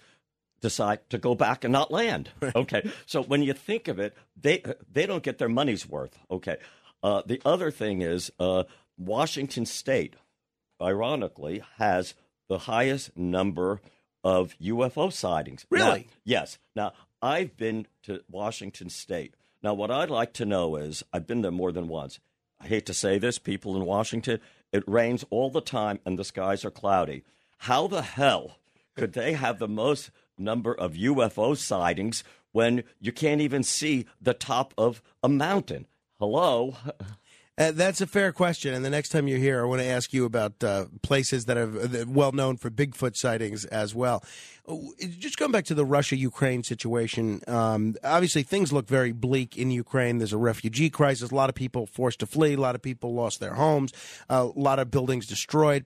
decide 0.60 1.10
to 1.10 1.18
go 1.18 1.34
back 1.34 1.64
and 1.64 1.72
not 1.72 1.90
land. 1.90 2.30
Okay, 2.56 2.92
so 3.06 3.24
when 3.24 3.44
you 3.44 3.54
think 3.54 3.88
of 3.88 3.98
it, 3.98 4.14
they 4.36 4.62
they 4.92 5.06
don't 5.06 5.24
get 5.24 5.38
their 5.38 5.48
money's 5.48 5.88
worth. 5.88 6.20
Okay, 6.30 6.58
uh, 7.02 7.22
the 7.26 7.42
other 7.46 7.72
thing 7.72 8.02
is 8.02 8.30
uh, 8.38 8.64
Washington 8.98 9.66
State, 9.66 10.16
ironically, 10.82 11.64
has 11.78 12.14
the 12.50 12.58
highest 12.60 13.16
number 13.18 13.80
of 14.22 14.54
UFO 14.62 15.12
sightings. 15.14 15.66
Now- 15.72 15.78
Really? 15.78 16.08
yes. 16.26 16.58
Now 16.76 16.92
I've 17.22 17.56
been 17.56 17.88
to 18.04 18.22
Washington 18.30 18.90
State. 18.90 19.36
Now, 19.64 19.74
what 19.74 19.92
I'd 19.92 20.10
like 20.10 20.34
to 20.34 20.46
know 20.46 20.76
is 20.76 21.04
I've 21.14 21.28
been 21.28 21.42
there 21.42 21.52
more 21.52 21.72
than 21.72 21.88
once. 21.88 22.20
I 22.60 22.68
hate 22.68 22.86
to 22.88 22.94
say 22.94 23.18
this, 23.18 23.38
people 23.38 23.76
in 23.76 23.86
Washington, 23.86 24.40
it 24.72 24.84
rains 24.88 25.26
all 25.30 25.50
the 25.50 25.62
time 25.62 26.00
and 26.06 26.18
the 26.18 26.24
skies 26.24 26.66
are 26.66 26.72
cloudy. 26.72 27.24
How 27.60 27.88
the 27.88 28.02
hell 28.02 28.58
could 28.96 29.14
they 29.14 29.34
have 29.34 29.60
the 29.60 29.68
most 29.68 30.10
number 30.38 30.74
of 30.74 30.94
UFO 30.94 31.56
sightings 31.56 32.24
when 32.52 32.84
you 33.00 33.12
can't 33.12 33.42
even 33.42 33.64
see 33.64 34.06
the 34.20 34.34
top 34.34 34.74
of 34.78 35.02
a 35.22 35.30
mountain? 35.30 35.88
Hello? 36.20 36.76
Uh, 37.58 37.72
that's 37.72 38.00
a 38.02 38.08
fair 38.08 38.32
question. 38.32 38.74
And 38.74 38.84
the 38.84 38.90
next 38.90 39.10
time 39.10 39.28
you're 39.28 39.38
here, 39.38 39.62
I 39.62 39.66
want 39.66 39.82
to 39.82 39.88
ask 39.88 40.14
you 40.14 40.26
about 40.26 40.64
uh, 40.64 40.86
places 41.02 41.46
that 41.46 41.58
are 41.58 41.80
uh, 41.80 42.06
well 42.08 42.32
known 42.32 42.58
for 42.58 42.70
Bigfoot 42.70 43.16
sightings 43.18 43.66
as 43.66 43.94
well. 43.94 44.24
Oh, 44.68 44.94
just 45.20 45.38
going 45.38 45.52
back 45.52 45.66
to 45.66 45.74
the 45.74 45.86
Russia 45.86 46.16
Ukraine 46.16 46.64
situation, 46.64 47.42
um, 47.48 47.96
obviously 48.04 48.44
things 48.44 48.72
look 48.72 48.88
very 48.88 49.12
bleak 49.12 49.58
in 49.58 49.70
Ukraine. 49.70 50.18
There's 50.18 50.34
a 50.34 50.38
refugee 50.38 50.90
crisis, 50.90 51.30
a 51.30 51.36
lot 51.36 51.50
of 51.50 51.56
people 51.56 51.86
forced 51.86 52.20
to 52.20 52.26
flee, 52.26 52.54
a 52.54 52.60
lot 52.60 52.76
of 52.76 52.82
people 52.82 53.14
lost 53.14 53.40
their 53.40 53.56
homes, 53.56 53.92
a 54.30 54.46
lot 54.46 54.80
of 54.80 54.90
buildings 54.90 55.28
destroyed. 55.28 55.86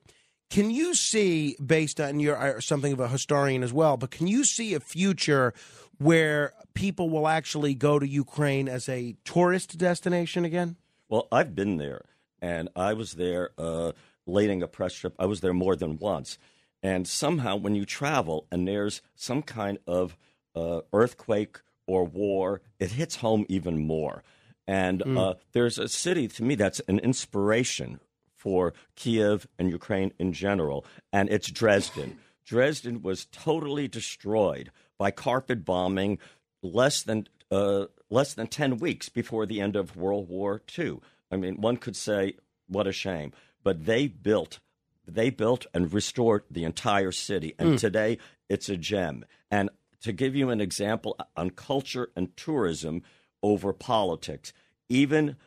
Can 0.52 0.70
you 0.70 0.94
see, 0.94 1.58
based 1.66 2.00
on 2.00 2.20
your 2.20 2.38
uh, 2.38 2.62
something 2.62 2.94
of 2.94 3.00
a 3.00 3.08
historian 3.08 3.64
as 3.64 3.74
well, 3.74 3.98
but 3.98 4.12
can 4.12 4.28
you 4.28 4.44
see 4.44 4.76
a 4.76 4.80
future 4.80 5.54
where 5.98 6.54
people 6.76 7.10
will 7.10 7.28
actually 7.28 7.74
go 7.74 7.98
to 7.98 8.08
Ukraine 8.08 8.70
as 8.70 8.88
a 8.88 9.16
tourist 9.26 9.78
destination 9.78 10.46
again? 10.46 10.76
Well, 11.16 11.30
I've 11.32 11.56
been 11.56 11.78
there, 11.78 12.04
and 12.42 12.68
I 12.76 12.92
was 12.92 13.14
there 13.14 13.52
uh, 13.58 13.94
leading 14.28 14.62
a 14.62 14.68
press 14.68 14.94
trip. 14.96 15.16
I 15.18 15.28
was 15.28 15.40
there 15.40 15.54
more 15.54 15.78
than 15.78 15.98
once. 15.98 16.38
And 16.84 17.08
somehow, 17.08 17.56
when 17.56 17.74
you 17.74 17.86
travel 17.86 18.48
and 18.52 18.68
there's 18.68 19.02
some 19.16 19.42
kind 19.42 19.78
of 19.88 20.18
uh, 20.58 20.82
earthquake 20.92 21.62
or 21.88 22.04
war, 22.04 22.60
it 22.80 22.92
hits 22.92 23.16
home 23.16 23.46
even 23.48 23.88
more. 23.88 24.26
And 24.68 25.04
mm. 25.06 25.18
uh, 25.18 25.36
there's 25.54 25.80
a 25.80 25.88
city 25.88 26.28
to 26.28 26.44
me 26.44 26.56
that's 26.56 26.82
an 26.82 27.00
inspiration 27.00 28.02
for 28.36 28.74
Kiev 28.98 29.48
and 29.58 29.72
Ukraine 29.72 30.12
in 30.20 30.34
general, 30.34 30.86
and 31.14 31.30
it's 31.30 31.50
Dresden. 31.50 32.18
Dresden 32.46 33.02
was 33.02 33.28
totally 33.32 33.88
destroyed 33.88 34.70
by 34.98 35.12
carpet 35.12 35.64
bombing 35.64 36.20
less 36.62 37.04
than 37.04 37.30
uh, 37.56 37.86
less 38.10 38.34
than 38.34 38.48
10 38.48 38.78
weeks 38.78 39.10
before 39.10 39.46
the 39.46 39.62
end 39.62 39.76
of 39.76 39.96
World 39.96 40.28
War 40.28 40.62
II. 40.78 41.00
I 41.32 41.38
mean, 41.38 41.62
one 41.62 41.78
could 41.78 41.96
say, 41.96 42.36
what 42.68 42.88
a 42.88 42.92
shame. 42.92 43.32
But 43.64 43.86
they 43.86 44.08
built, 44.08 44.60
they 45.08 45.30
built 45.30 45.66
and 45.74 45.92
restored 45.92 46.44
the 46.52 46.64
entire 46.66 47.12
city. 47.12 47.56
And 47.58 47.74
mm. 47.74 47.80
today 47.80 48.18
it's 48.50 48.70
a 48.70 48.78
gem. 48.78 49.26
And 49.50 49.70
to 50.02 50.12
give 50.12 50.36
you 50.36 50.50
an 50.50 50.62
example 50.62 51.18
on 51.36 51.50
culture 51.52 52.10
and 52.16 52.36
tourism 52.36 53.02
over 53.42 53.74
politics, 53.74 54.54
even 54.90 55.38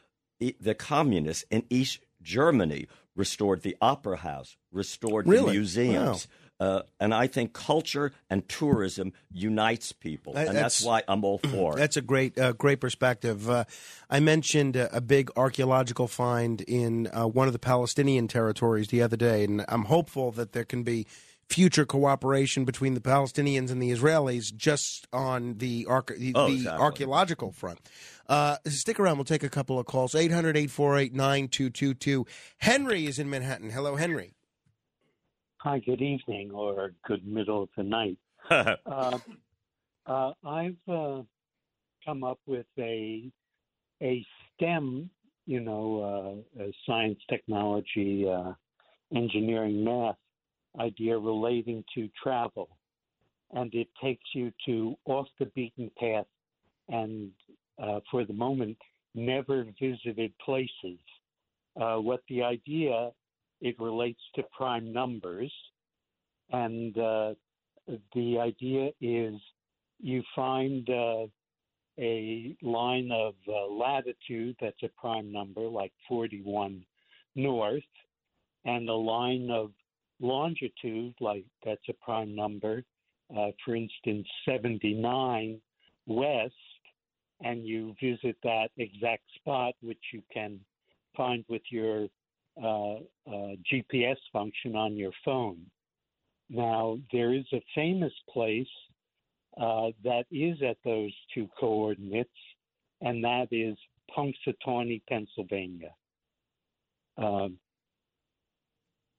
the 0.41 0.75
communists 0.75 1.45
in 1.50 1.65
East 1.69 2.00
Germany 2.23 2.88
restored 3.15 3.62
the 3.62 3.77
opera 3.81 4.17
house, 4.19 4.57
restored 4.73 5.27
really? 5.27 5.47
the 5.47 5.53
museums. 5.53 6.27
Wow. 6.27 6.48
Uh, 6.61 6.83
and 6.99 7.15
I 7.15 7.29
think 7.29 7.53
culture 7.53 8.12
and 8.29 8.49
tourism 8.49 9.12
unites 9.33 9.93
people, 9.93 10.37
and 10.37 10.49
that's, 10.49 10.79
that's 10.79 10.83
why 10.83 11.03
I'm 11.07 11.25
all 11.25 11.38
for 11.38 11.75
it. 11.75 11.79
That's 11.79 11.97
a 11.97 12.03
great, 12.03 12.37
uh, 12.37 12.53
great 12.53 12.81
perspective. 12.81 13.49
Uh, 13.49 13.65
I 14.11 14.19
mentioned 14.19 14.75
a 14.75 15.00
big 15.00 15.31
archaeological 15.37 16.09
find 16.09 16.61
in 16.62 17.09
uh, 17.09 17.29
one 17.29 17.47
of 17.47 17.53
the 17.53 17.61
Palestinian 17.61 18.27
territories 18.27 18.88
the 18.88 19.03
other 19.03 19.17
day, 19.17 19.45
and 19.45 19.65
I'm 19.69 19.85
hopeful 19.85 20.33
that 20.33 20.53
there 20.53 20.65
can 20.65 20.83
be 20.83 21.07
future 21.49 21.87
cooperation 21.87 22.65
between 22.65 22.95
the 22.95 23.00
Palestinians 23.00 23.71
and 23.71 23.83
the 23.83 23.91
Israelis 23.91 24.55
just 24.55 25.07
on 25.12 25.59
the, 25.59 25.85
the, 25.85 26.33
oh, 26.35 26.49
the 26.49 26.55
exactly. 26.55 26.83
archaeological 26.83 27.53
front. 27.53 27.81
Uh, 28.29 28.57
stick 28.67 29.00
around. 29.00 29.17
We'll 29.17 29.25
take 29.25 29.43
a 29.43 29.49
couple 29.49 29.79
of 29.79 29.87
calls. 29.87 30.15
800 30.15 30.57
848 30.57 31.15
9222. 31.15 32.27
Henry 32.59 33.07
is 33.07 33.19
in 33.19 33.31
Manhattan. 33.31 33.71
Hello, 33.71 33.97
Henry. 33.97 34.35
Hi, 35.62 35.81
good 35.81 36.00
evening 36.00 36.53
or 36.53 36.93
good 37.05 37.27
middle 37.27 37.65
of 37.65 37.69
the 37.77 37.83
night. 37.83 38.17
uh, 38.50 39.19
uh, 40.07 40.33
I've 40.47 40.77
uh, 40.87 41.23
come 42.05 42.23
up 42.23 42.38
with 42.47 42.67
a 42.79 43.29
a 44.00 44.25
STEM, 44.55 45.11
you 45.47 45.59
know, 45.59 46.45
uh, 46.57 46.62
science, 46.87 47.19
technology, 47.29 48.25
uh, 48.29 48.53
engineering, 49.12 49.83
math 49.83 50.15
idea 50.79 51.19
relating 51.19 51.83
to 51.97 52.09
travel, 52.23 52.69
and 53.50 53.75
it 53.75 53.88
takes 54.00 54.29
you 54.35 54.53
to 54.67 54.95
off 55.07 55.27
the 55.41 55.47
beaten 55.57 55.91
path 55.99 56.27
and, 56.88 57.33
uh, 57.83 57.99
for 58.12 58.25
the 58.25 58.33
moment, 58.33 58.79
never 59.17 59.65
visited 59.81 60.33
places. 60.38 61.00
what 61.75 62.21
the 62.29 62.45
idea 62.45 63.11
it 63.61 63.79
relates 63.79 64.21
to 64.35 64.43
prime 64.57 64.93
numbers. 64.93 65.53
And 66.50 66.97
uh, 66.97 67.35
the 68.15 68.38
idea 68.38 68.91
is 69.00 69.35
you 70.00 70.23
find 70.35 70.88
uh, 70.88 71.27
a 71.99 72.57
line 72.62 73.11
of 73.12 73.35
uh, 73.49 73.67
latitude 73.67 74.57
that's 74.61 74.83
a 74.83 74.88
prime 75.00 75.33
number, 75.33 75.62
like 75.62 75.93
41 76.09 76.85
north, 77.35 77.83
and 78.65 78.88
a 78.88 78.95
line 78.95 79.50
of 79.50 79.73
longitude, 80.21 81.15
like 81.21 81.45
that's 81.65 81.88
a 81.88 81.93
prime 82.05 82.35
number, 82.35 82.85
uh, 83.37 83.50
for 83.65 83.75
instance, 83.75 84.26
79 84.45 85.61
west, 86.06 86.54
and 87.41 87.67
you 87.67 87.95
visit 88.00 88.37
that 88.43 88.69
exact 88.78 89.23
spot, 89.37 89.75
which 89.80 90.02
you 90.13 90.23
can 90.32 90.59
find 91.17 91.45
with 91.49 91.63
your 91.71 92.09
uh, 92.62 92.94
uh, 92.94 93.56
GPS 93.73 94.16
function 94.32 94.75
on 94.76 94.97
your 94.97 95.12
phone. 95.25 95.58
Now, 96.50 96.99
there 97.12 97.32
is 97.34 97.44
a 97.52 97.62
famous 97.75 98.12
place 98.32 98.66
uh, 99.60 99.88
that 100.04 100.25
is 100.30 100.56
at 100.62 100.76
those 100.84 101.12
two 101.34 101.49
coordinates, 101.58 102.30
and 103.00 103.23
that 103.25 103.49
is 103.50 103.76
Punxsutawney, 104.16 105.02
Pennsylvania. 105.08 105.94
Um, 107.16 107.58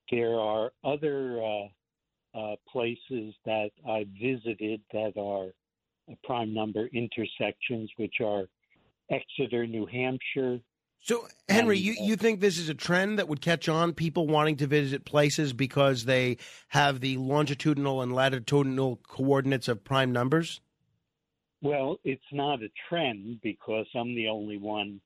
there 0.10 0.40
are 0.40 0.72
other 0.84 1.42
uh, 1.44 2.38
uh, 2.38 2.56
places 2.72 3.36
that 3.46 3.70
I 3.88 4.06
visited 4.22 4.82
that 4.94 5.14
are 5.18 5.52
prime 6.24 6.54
number 6.54 6.88
intersections, 6.94 7.92
which 7.98 8.16
are 8.24 8.46
Exeter, 9.12 9.68
New 9.68 9.86
Hampshire, 9.86 10.60
so, 11.02 11.28
Henry, 11.48 11.78
and, 11.78 11.86
you, 11.86 11.96
you 12.02 12.16
think 12.16 12.40
this 12.40 12.58
is 12.58 12.70
a 12.70 12.74
trend 12.74 13.20
that 13.20 13.28
would 13.28 13.42
catch 13.42 13.70
on 13.70 13.94
people 13.94 14.28
wanting 14.28 14.58
to 14.58 14.68
visit 14.68 15.06
places 15.06 15.54
because 15.54 16.06
they 16.06 16.38
have 16.70 17.00
the 17.00 17.18
longitudinal 17.18 18.02
and 18.02 18.14
latitudinal 18.14 19.00
coordinates 19.08 19.68
of 19.68 19.84
prime 19.84 20.12
numbers? 20.12 20.62
Well, 21.62 21.98
it's 22.04 22.22
not 22.32 22.62
a 22.62 22.70
trend 22.88 23.40
because 23.42 23.86
I'm 23.96 24.16
the 24.16 24.28
only 24.28 24.58
one 24.58 25.02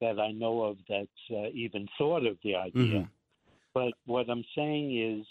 that 0.00 0.18
I 0.18 0.30
know 0.32 0.62
of 0.62 0.76
that's 0.88 1.08
uh, 1.30 1.48
even 1.52 1.88
thought 1.96 2.24
of 2.26 2.36
the 2.44 2.54
idea. 2.54 2.82
Mm-hmm. 2.82 3.02
But 3.74 3.92
what 4.06 4.28
I'm 4.28 4.44
saying 4.56 5.20
is, 5.20 5.26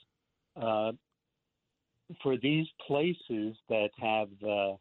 uh, 0.62 0.92
for 2.24 2.38
these 2.38 2.68
places 2.86 3.56
that 3.70 3.90
have 4.00 4.30
uh, 4.44 4.76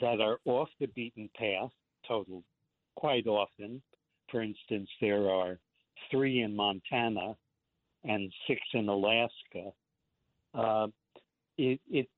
that 0.00 0.20
are 0.20 0.38
off 0.44 0.68
the 0.78 0.86
beaten 0.86 1.28
path, 1.36 1.70
total, 2.06 2.42
quite 2.94 3.26
often, 3.26 3.82
for 4.30 4.42
instance, 4.42 4.88
there 5.00 5.28
are 5.28 5.58
three 6.10 6.42
in 6.42 6.54
Montana 6.54 7.36
and 8.04 8.32
six 8.46 8.60
in 8.74 8.88
Alaska. 8.88 9.72
Uh, 10.54 10.86
it, 11.58 11.80
it, 11.90 12.08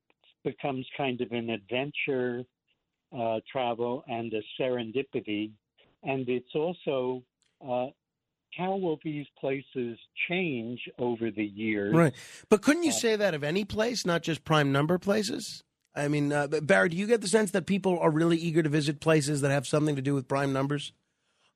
becomes 0.44 0.84
kind 0.96 1.20
of 1.20 1.30
an 1.30 1.50
adventure 1.50 2.42
uh, 3.16 3.38
travel 3.50 4.02
and 4.08 4.32
a 4.32 4.42
serendipity. 4.60 5.52
And 6.02 6.28
it's 6.28 6.52
also 6.54 7.22
uh, 7.64 7.86
how 8.56 8.76
will 8.76 8.98
these 9.04 9.26
places 9.38 9.98
change 10.28 10.80
over 10.98 11.30
the 11.30 11.44
years? 11.44 11.94
Right. 11.94 12.12
But 12.48 12.62
couldn't 12.62 12.82
you 12.82 12.90
uh, 12.90 12.94
say 12.94 13.16
that 13.16 13.34
of 13.34 13.44
any 13.44 13.64
place, 13.64 14.04
not 14.04 14.22
just 14.22 14.44
prime 14.44 14.72
number 14.72 14.98
places? 14.98 15.62
I 15.94 16.08
mean, 16.08 16.32
uh, 16.32 16.46
Barry, 16.46 16.88
do 16.88 16.96
you 16.96 17.06
get 17.06 17.20
the 17.20 17.28
sense 17.28 17.50
that 17.50 17.66
people 17.66 17.98
are 17.98 18.10
really 18.10 18.38
eager 18.38 18.62
to 18.62 18.68
visit 18.68 19.00
places 19.00 19.42
that 19.42 19.50
have 19.50 19.66
something 19.66 19.96
to 19.96 20.02
do 20.02 20.14
with 20.14 20.26
prime 20.26 20.52
numbers? 20.52 20.92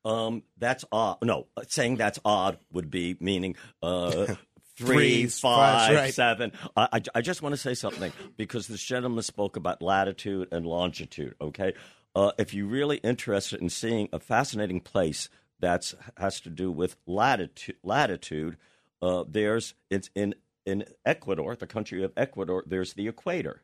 Um, 0.06 0.44
that's 0.56 0.84
odd. 0.92 1.18
No, 1.22 1.48
saying 1.66 1.96
that's 1.96 2.20
odd 2.24 2.58
would 2.72 2.92
be 2.92 3.16
meaning 3.18 3.56
uh, 3.82 4.34
three, 4.76 5.26
five, 5.26 5.96
right. 5.96 6.14
seven. 6.14 6.52
I, 6.76 7.02
I 7.12 7.20
just 7.22 7.42
want 7.42 7.54
to 7.54 7.56
say 7.56 7.74
something 7.74 8.12
because 8.36 8.68
this 8.68 8.82
gentleman 8.82 9.24
spoke 9.24 9.56
about 9.56 9.82
latitude 9.82 10.48
and 10.52 10.64
longitude. 10.64 11.34
Okay, 11.40 11.74
uh, 12.14 12.30
if 12.38 12.54
you're 12.54 12.68
really 12.68 12.98
interested 12.98 13.60
in 13.60 13.68
seeing 13.68 14.08
a 14.12 14.20
fascinating 14.20 14.80
place 14.80 15.28
that 15.58 15.92
has 16.16 16.40
to 16.42 16.50
do 16.50 16.70
with 16.70 16.96
latitude, 17.06 17.76
latitude, 17.82 18.58
uh, 19.02 19.24
there's 19.28 19.74
it's 19.90 20.08
in 20.14 20.36
in 20.64 20.84
Ecuador, 21.04 21.56
the 21.56 21.66
country 21.66 22.04
of 22.04 22.12
Ecuador. 22.16 22.62
There's 22.64 22.94
the 22.94 23.08
equator, 23.08 23.62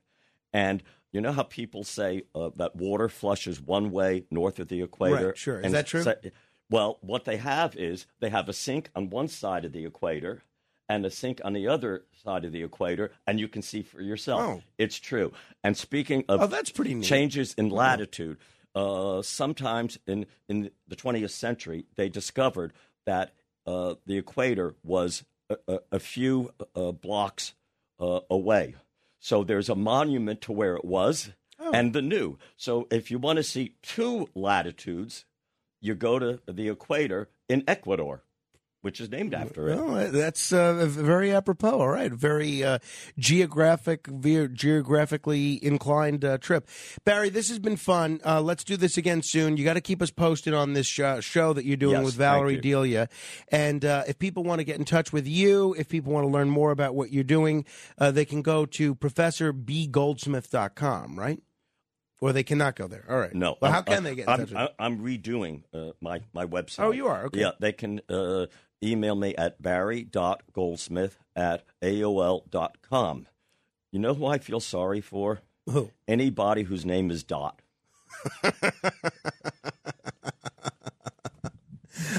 and 0.53 0.83
you 1.13 1.21
know 1.21 1.33
how 1.33 1.43
people 1.43 1.85
say 1.85 2.23
uh, 2.35 2.51
that 2.57 2.75
water 2.77 3.09
flushes 3.09 3.61
one 3.61 3.91
way 3.91 4.25
north 4.31 4.59
of 4.59 4.69
the 4.69 4.83
equator? 4.83 5.29
Right, 5.29 5.39
sure. 5.39 5.61
Is 5.61 5.73
that 5.73 5.87
true? 5.87 6.05
well, 6.71 6.99
what 7.03 7.25
they 7.25 7.37
have 7.37 7.77
is 7.77 8.07
they 8.21 8.31
have 8.31 8.49
a 8.49 8.53
sink 8.53 8.91
on 8.97 9.11
one 9.11 9.29
side 9.29 9.65
of 9.65 9.73
the 9.73 9.85
equator 9.85 10.43
and 10.89 11.07
a 11.07 11.11
sink 11.11 11.41
on 11.45 11.53
the 11.53 11.69
other 11.69 12.05
side 12.25 12.45
of 12.45 12.53
the 12.53 12.63
equator, 12.63 13.13
and 13.27 13.39
you 13.39 13.49
can 13.49 13.63
see 13.63 13.83
for 13.83 14.01
yourself. 14.03 14.41
Oh. 14.41 14.63
It's 14.79 14.99
true. 14.99 15.33
And 15.63 15.77
speaking 15.77 16.25
of 16.29 16.41
oh, 16.43 16.47
that's 16.47 16.71
pretty 16.71 16.95
neat. 16.95 17.05
changes 17.05 17.55
in 17.55 17.69
latitude, 17.71 18.39
uh, 18.75 19.23
sometimes 19.23 19.99
in, 20.07 20.27
in 20.49 20.71
the 20.89 20.97
20th 20.97 21.31
century, 21.31 21.87
they 21.97 22.09
discovered 22.09 22.73
that 23.07 23.33
uh, 23.67 23.95
the 24.07 24.19
equator 24.19 24.75
was 24.83 25.25
a, 25.51 25.57
a, 25.69 25.79
a 25.93 25.99
few 25.99 26.53
uh, 26.75 26.93
blocks 26.93 27.55
uh, 28.01 28.21
away. 28.31 28.75
So 29.25 29.45
there's 29.45 29.69
a 29.69 29.77
monument 29.77 30.41
to 30.43 30.53
where 30.53 30.75
it 30.75 30.85
was 30.85 31.31
oh. 31.61 31.71
and 31.73 31.93
the 31.93 32.03
new. 32.03 32.39
So 32.57 32.89
if 32.91 33.09
you 33.09 33.21
want 33.21 33.37
to 33.37 33.45
see 33.45 33.77
two 33.81 34.29
latitudes, 34.35 35.27
you 35.81 35.95
go 35.95 36.19
to 36.19 36.41
the 36.49 36.69
equator 36.69 37.29
in 37.49 37.63
Ecuador, 37.69 38.25
which 38.83 39.01
is 39.01 39.11
named 39.11 39.35
after 39.35 39.69
it. 39.69 39.77
Well, 39.77 40.11
that's 40.13 40.53
uh, 40.53 40.87
very 40.89 41.33
apropos. 41.33 41.81
All 41.81 41.89
right, 41.89 42.13
very 42.13 42.63
uh, 42.63 42.79
geographic, 43.19 44.07
ve- 44.07 44.49
geographically 44.49 45.65
inclined 45.65 46.25
uh, 46.25 46.39
trip. 46.39 46.69
Barry, 47.05 47.31
this 47.31 47.49
has 47.49 47.59
been 47.59 47.77
fun. 47.77 48.21
Uh, 48.27 48.41
let's 48.41 48.65
do 48.65 48.77
this 48.77 48.97
again 48.97 49.23
soon. 49.23 49.57
You 49.57 49.65
got 49.65 49.75
to 49.75 49.81
keep 49.81 50.03
us 50.03 50.11
posted 50.11 50.53
on 50.53 50.73
this 50.75 50.87
show, 50.87 51.21
show 51.21 51.53
that 51.53 51.65
you're 51.65 51.77
doing 51.77 51.97
Yes, 51.97 52.05
with 52.05 52.15
Valerie. 52.15 52.61
Delia. 52.61 53.09
And 53.49 53.85
uh, 53.85 54.05
if 54.07 54.19
people 54.19 54.43
want 54.45 54.59
to 54.59 54.65
get 54.65 54.79
in 54.79 54.85
touch 54.85 55.13
with 55.13 55.27
you, 55.27 55.75
if 55.79 55.89
people 55.89 56.13
want 56.13 56.25
to 56.27 56.31
learn 56.31 56.51
more 56.51 56.71
about 56.73 56.95
what 56.95 57.11
you're 57.13 57.25
doing, 57.25 57.65
uh, 57.99 58.11
they 58.11 58.25
can 58.25 58.43
go 58.43 58.67
to 58.67 58.95
professorbgoldsmith.com, 58.97 61.19
right? 61.19 61.41
Or 62.21 62.33
they 62.33 62.45
cannot 62.45 62.77
go 62.77 62.87
there. 62.87 63.05
All 63.09 63.19
right. 63.19 63.35
No. 63.35 63.57
Well, 63.61 63.71
how 63.73 63.79
I'm- 63.79 63.85
can 63.85 64.05
they 64.05 64.15
get 64.15 64.29
in 64.29 64.33
I'm, 64.33 64.39
touch 64.39 64.51
with? 64.51 64.59
I'm, 64.59 64.69
I'm 64.79 64.99
redoing 65.01 65.63
uh, 65.75 65.91
my, 66.01 66.21
my 66.33 66.47
website. 66.47 66.85
Oh, 66.85 66.93
you 66.93 67.09
are? 67.09 67.25
Okay. 67.27 67.41
Yeah, 67.41 67.51
they 67.59 67.73
can 67.73 68.01
uh, 68.09 68.47
email 68.83 69.15
me 69.15 69.35
at 69.37 69.61
barry.goldsmith 69.63 71.19
at 71.37 71.65
AOL.com. 71.83 73.27
You 73.91 73.99
know 73.99 74.15
who 74.15 74.27
I 74.27 74.39
feel 74.39 74.61
sorry 74.61 75.01
for? 75.01 75.41
Who? 75.69 75.91
Anybody 76.09 76.63
whose 76.65 76.85
name 76.85 77.11
is 77.11 77.23
Dot. 77.23 77.61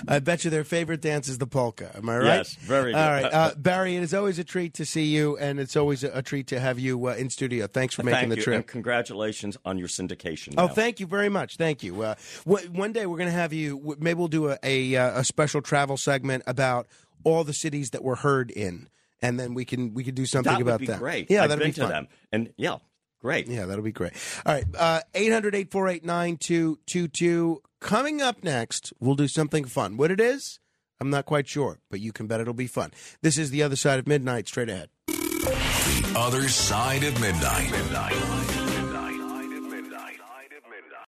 I 0.07 0.19
bet 0.19 0.43
you 0.43 0.49
their 0.49 0.63
favorite 0.63 1.01
dance 1.01 1.27
is 1.27 1.37
the 1.37 1.47
polka. 1.47 1.91
Am 1.95 2.09
I 2.09 2.17
right? 2.17 2.25
Yes, 2.25 2.55
very 2.55 2.91
good. 2.91 2.97
All 2.99 3.09
right, 3.09 3.25
uh, 3.33 3.51
Barry. 3.57 3.95
It 3.95 4.03
is 4.03 4.13
always 4.13 4.39
a 4.39 4.43
treat 4.43 4.73
to 4.75 4.85
see 4.85 5.05
you, 5.05 5.37
and 5.37 5.59
it's 5.59 5.75
always 5.75 6.03
a, 6.03 6.09
a 6.13 6.21
treat 6.21 6.47
to 6.47 6.59
have 6.59 6.79
you 6.79 7.07
uh, 7.09 7.13
in 7.15 7.29
studio. 7.29 7.67
Thanks 7.67 7.95
for 7.95 8.03
making 8.03 8.19
Thank 8.19 8.29
the 8.31 8.35
you, 8.37 8.41
trip. 8.43 8.55
and 8.55 8.67
congratulations 8.67 9.57
on 9.65 9.77
your 9.77 9.87
syndication. 9.87 10.55
Oh, 10.57 10.67
thank 10.67 10.99
you 10.99 11.07
very 11.07 11.29
much. 11.29 11.57
Thank 11.57 11.83
you. 11.83 12.01
Uh, 12.01 12.15
w- 12.45 12.67
one 12.71 12.91
day 12.93 13.05
we're 13.05 13.17
going 13.17 13.29
to 13.29 13.35
have 13.35 13.53
you. 13.53 13.77
w- 13.77 13.97
Maybe 13.99 14.17
we'll 14.17 14.27
do 14.27 14.49
a, 14.51 14.57
a 14.63 14.95
uh, 14.95 15.19
a 15.21 15.23
special 15.23 15.61
travel 15.61 15.97
segment 15.97 16.43
about 16.47 16.87
all 17.23 17.43
the 17.43 17.53
cities 17.53 17.91
that 17.91 18.03
we're 18.03 18.15
heard 18.15 18.51
in, 18.51 18.89
and 19.21 19.39
then 19.39 19.53
we 19.53 19.63
can 19.65 19.93
we 19.93 20.03
can 20.03 20.15
do 20.15 20.25
something 20.25 20.53
that 20.53 20.61
about 20.61 20.85
that. 20.85 20.99
great. 20.99 21.31
Yeah, 21.31 21.43
I've 21.43 21.49
that'd 21.49 21.61
been 21.61 21.69
be 21.69 21.75
to 21.75 21.81
fun. 21.81 21.89
them, 21.89 22.07
and 22.31 22.53
yeah, 22.57 22.77
great. 23.23 23.47
Yeah, 23.47 23.65
that'll 23.65 23.83
be 23.83 23.91
great. 23.91 24.13
All 24.45 24.53
right, 24.53 24.65
uh, 24.77 24.99
800 25.15 25.55
848 25.55 26.05
9222. 26.05 27.61
Coming 27.79 28.21
up 28.21 28.43
next, 28.43 28.93
we'll 28.99 29.15
do 29.15 29.27
something 29.27 29.65
fun. 29.65 29.97
What 29.97 30.11
it 30.11 30.19
is, 30.19 30.59
I'm 30.99 31.09
not 31.09 31.25
quite 31.25 31.47
sure, 31.47 31.79
but 31.89 31.99
you 31.99 32.11
can 32.11 32.27
bet 32.27 32.39
it'll 32.41 32.53
be 32.53 32.67
fun. 32.67 32.91
This 33.21 33.37
is 33.37 33.49
The 33.49 33.63
Other 33.63 33.75
Side 33.75 33.99
of 33.99 34.07
Midnight, 34.07 34.47
straight 34.47 34.69
ahead. 34.69 34.89
The 35.07 36.13
other 36.15 36.47
side 36.47 37.03
of 37.03 37.19
midnight. 37.19 37.71
midnight. 37.71 38.42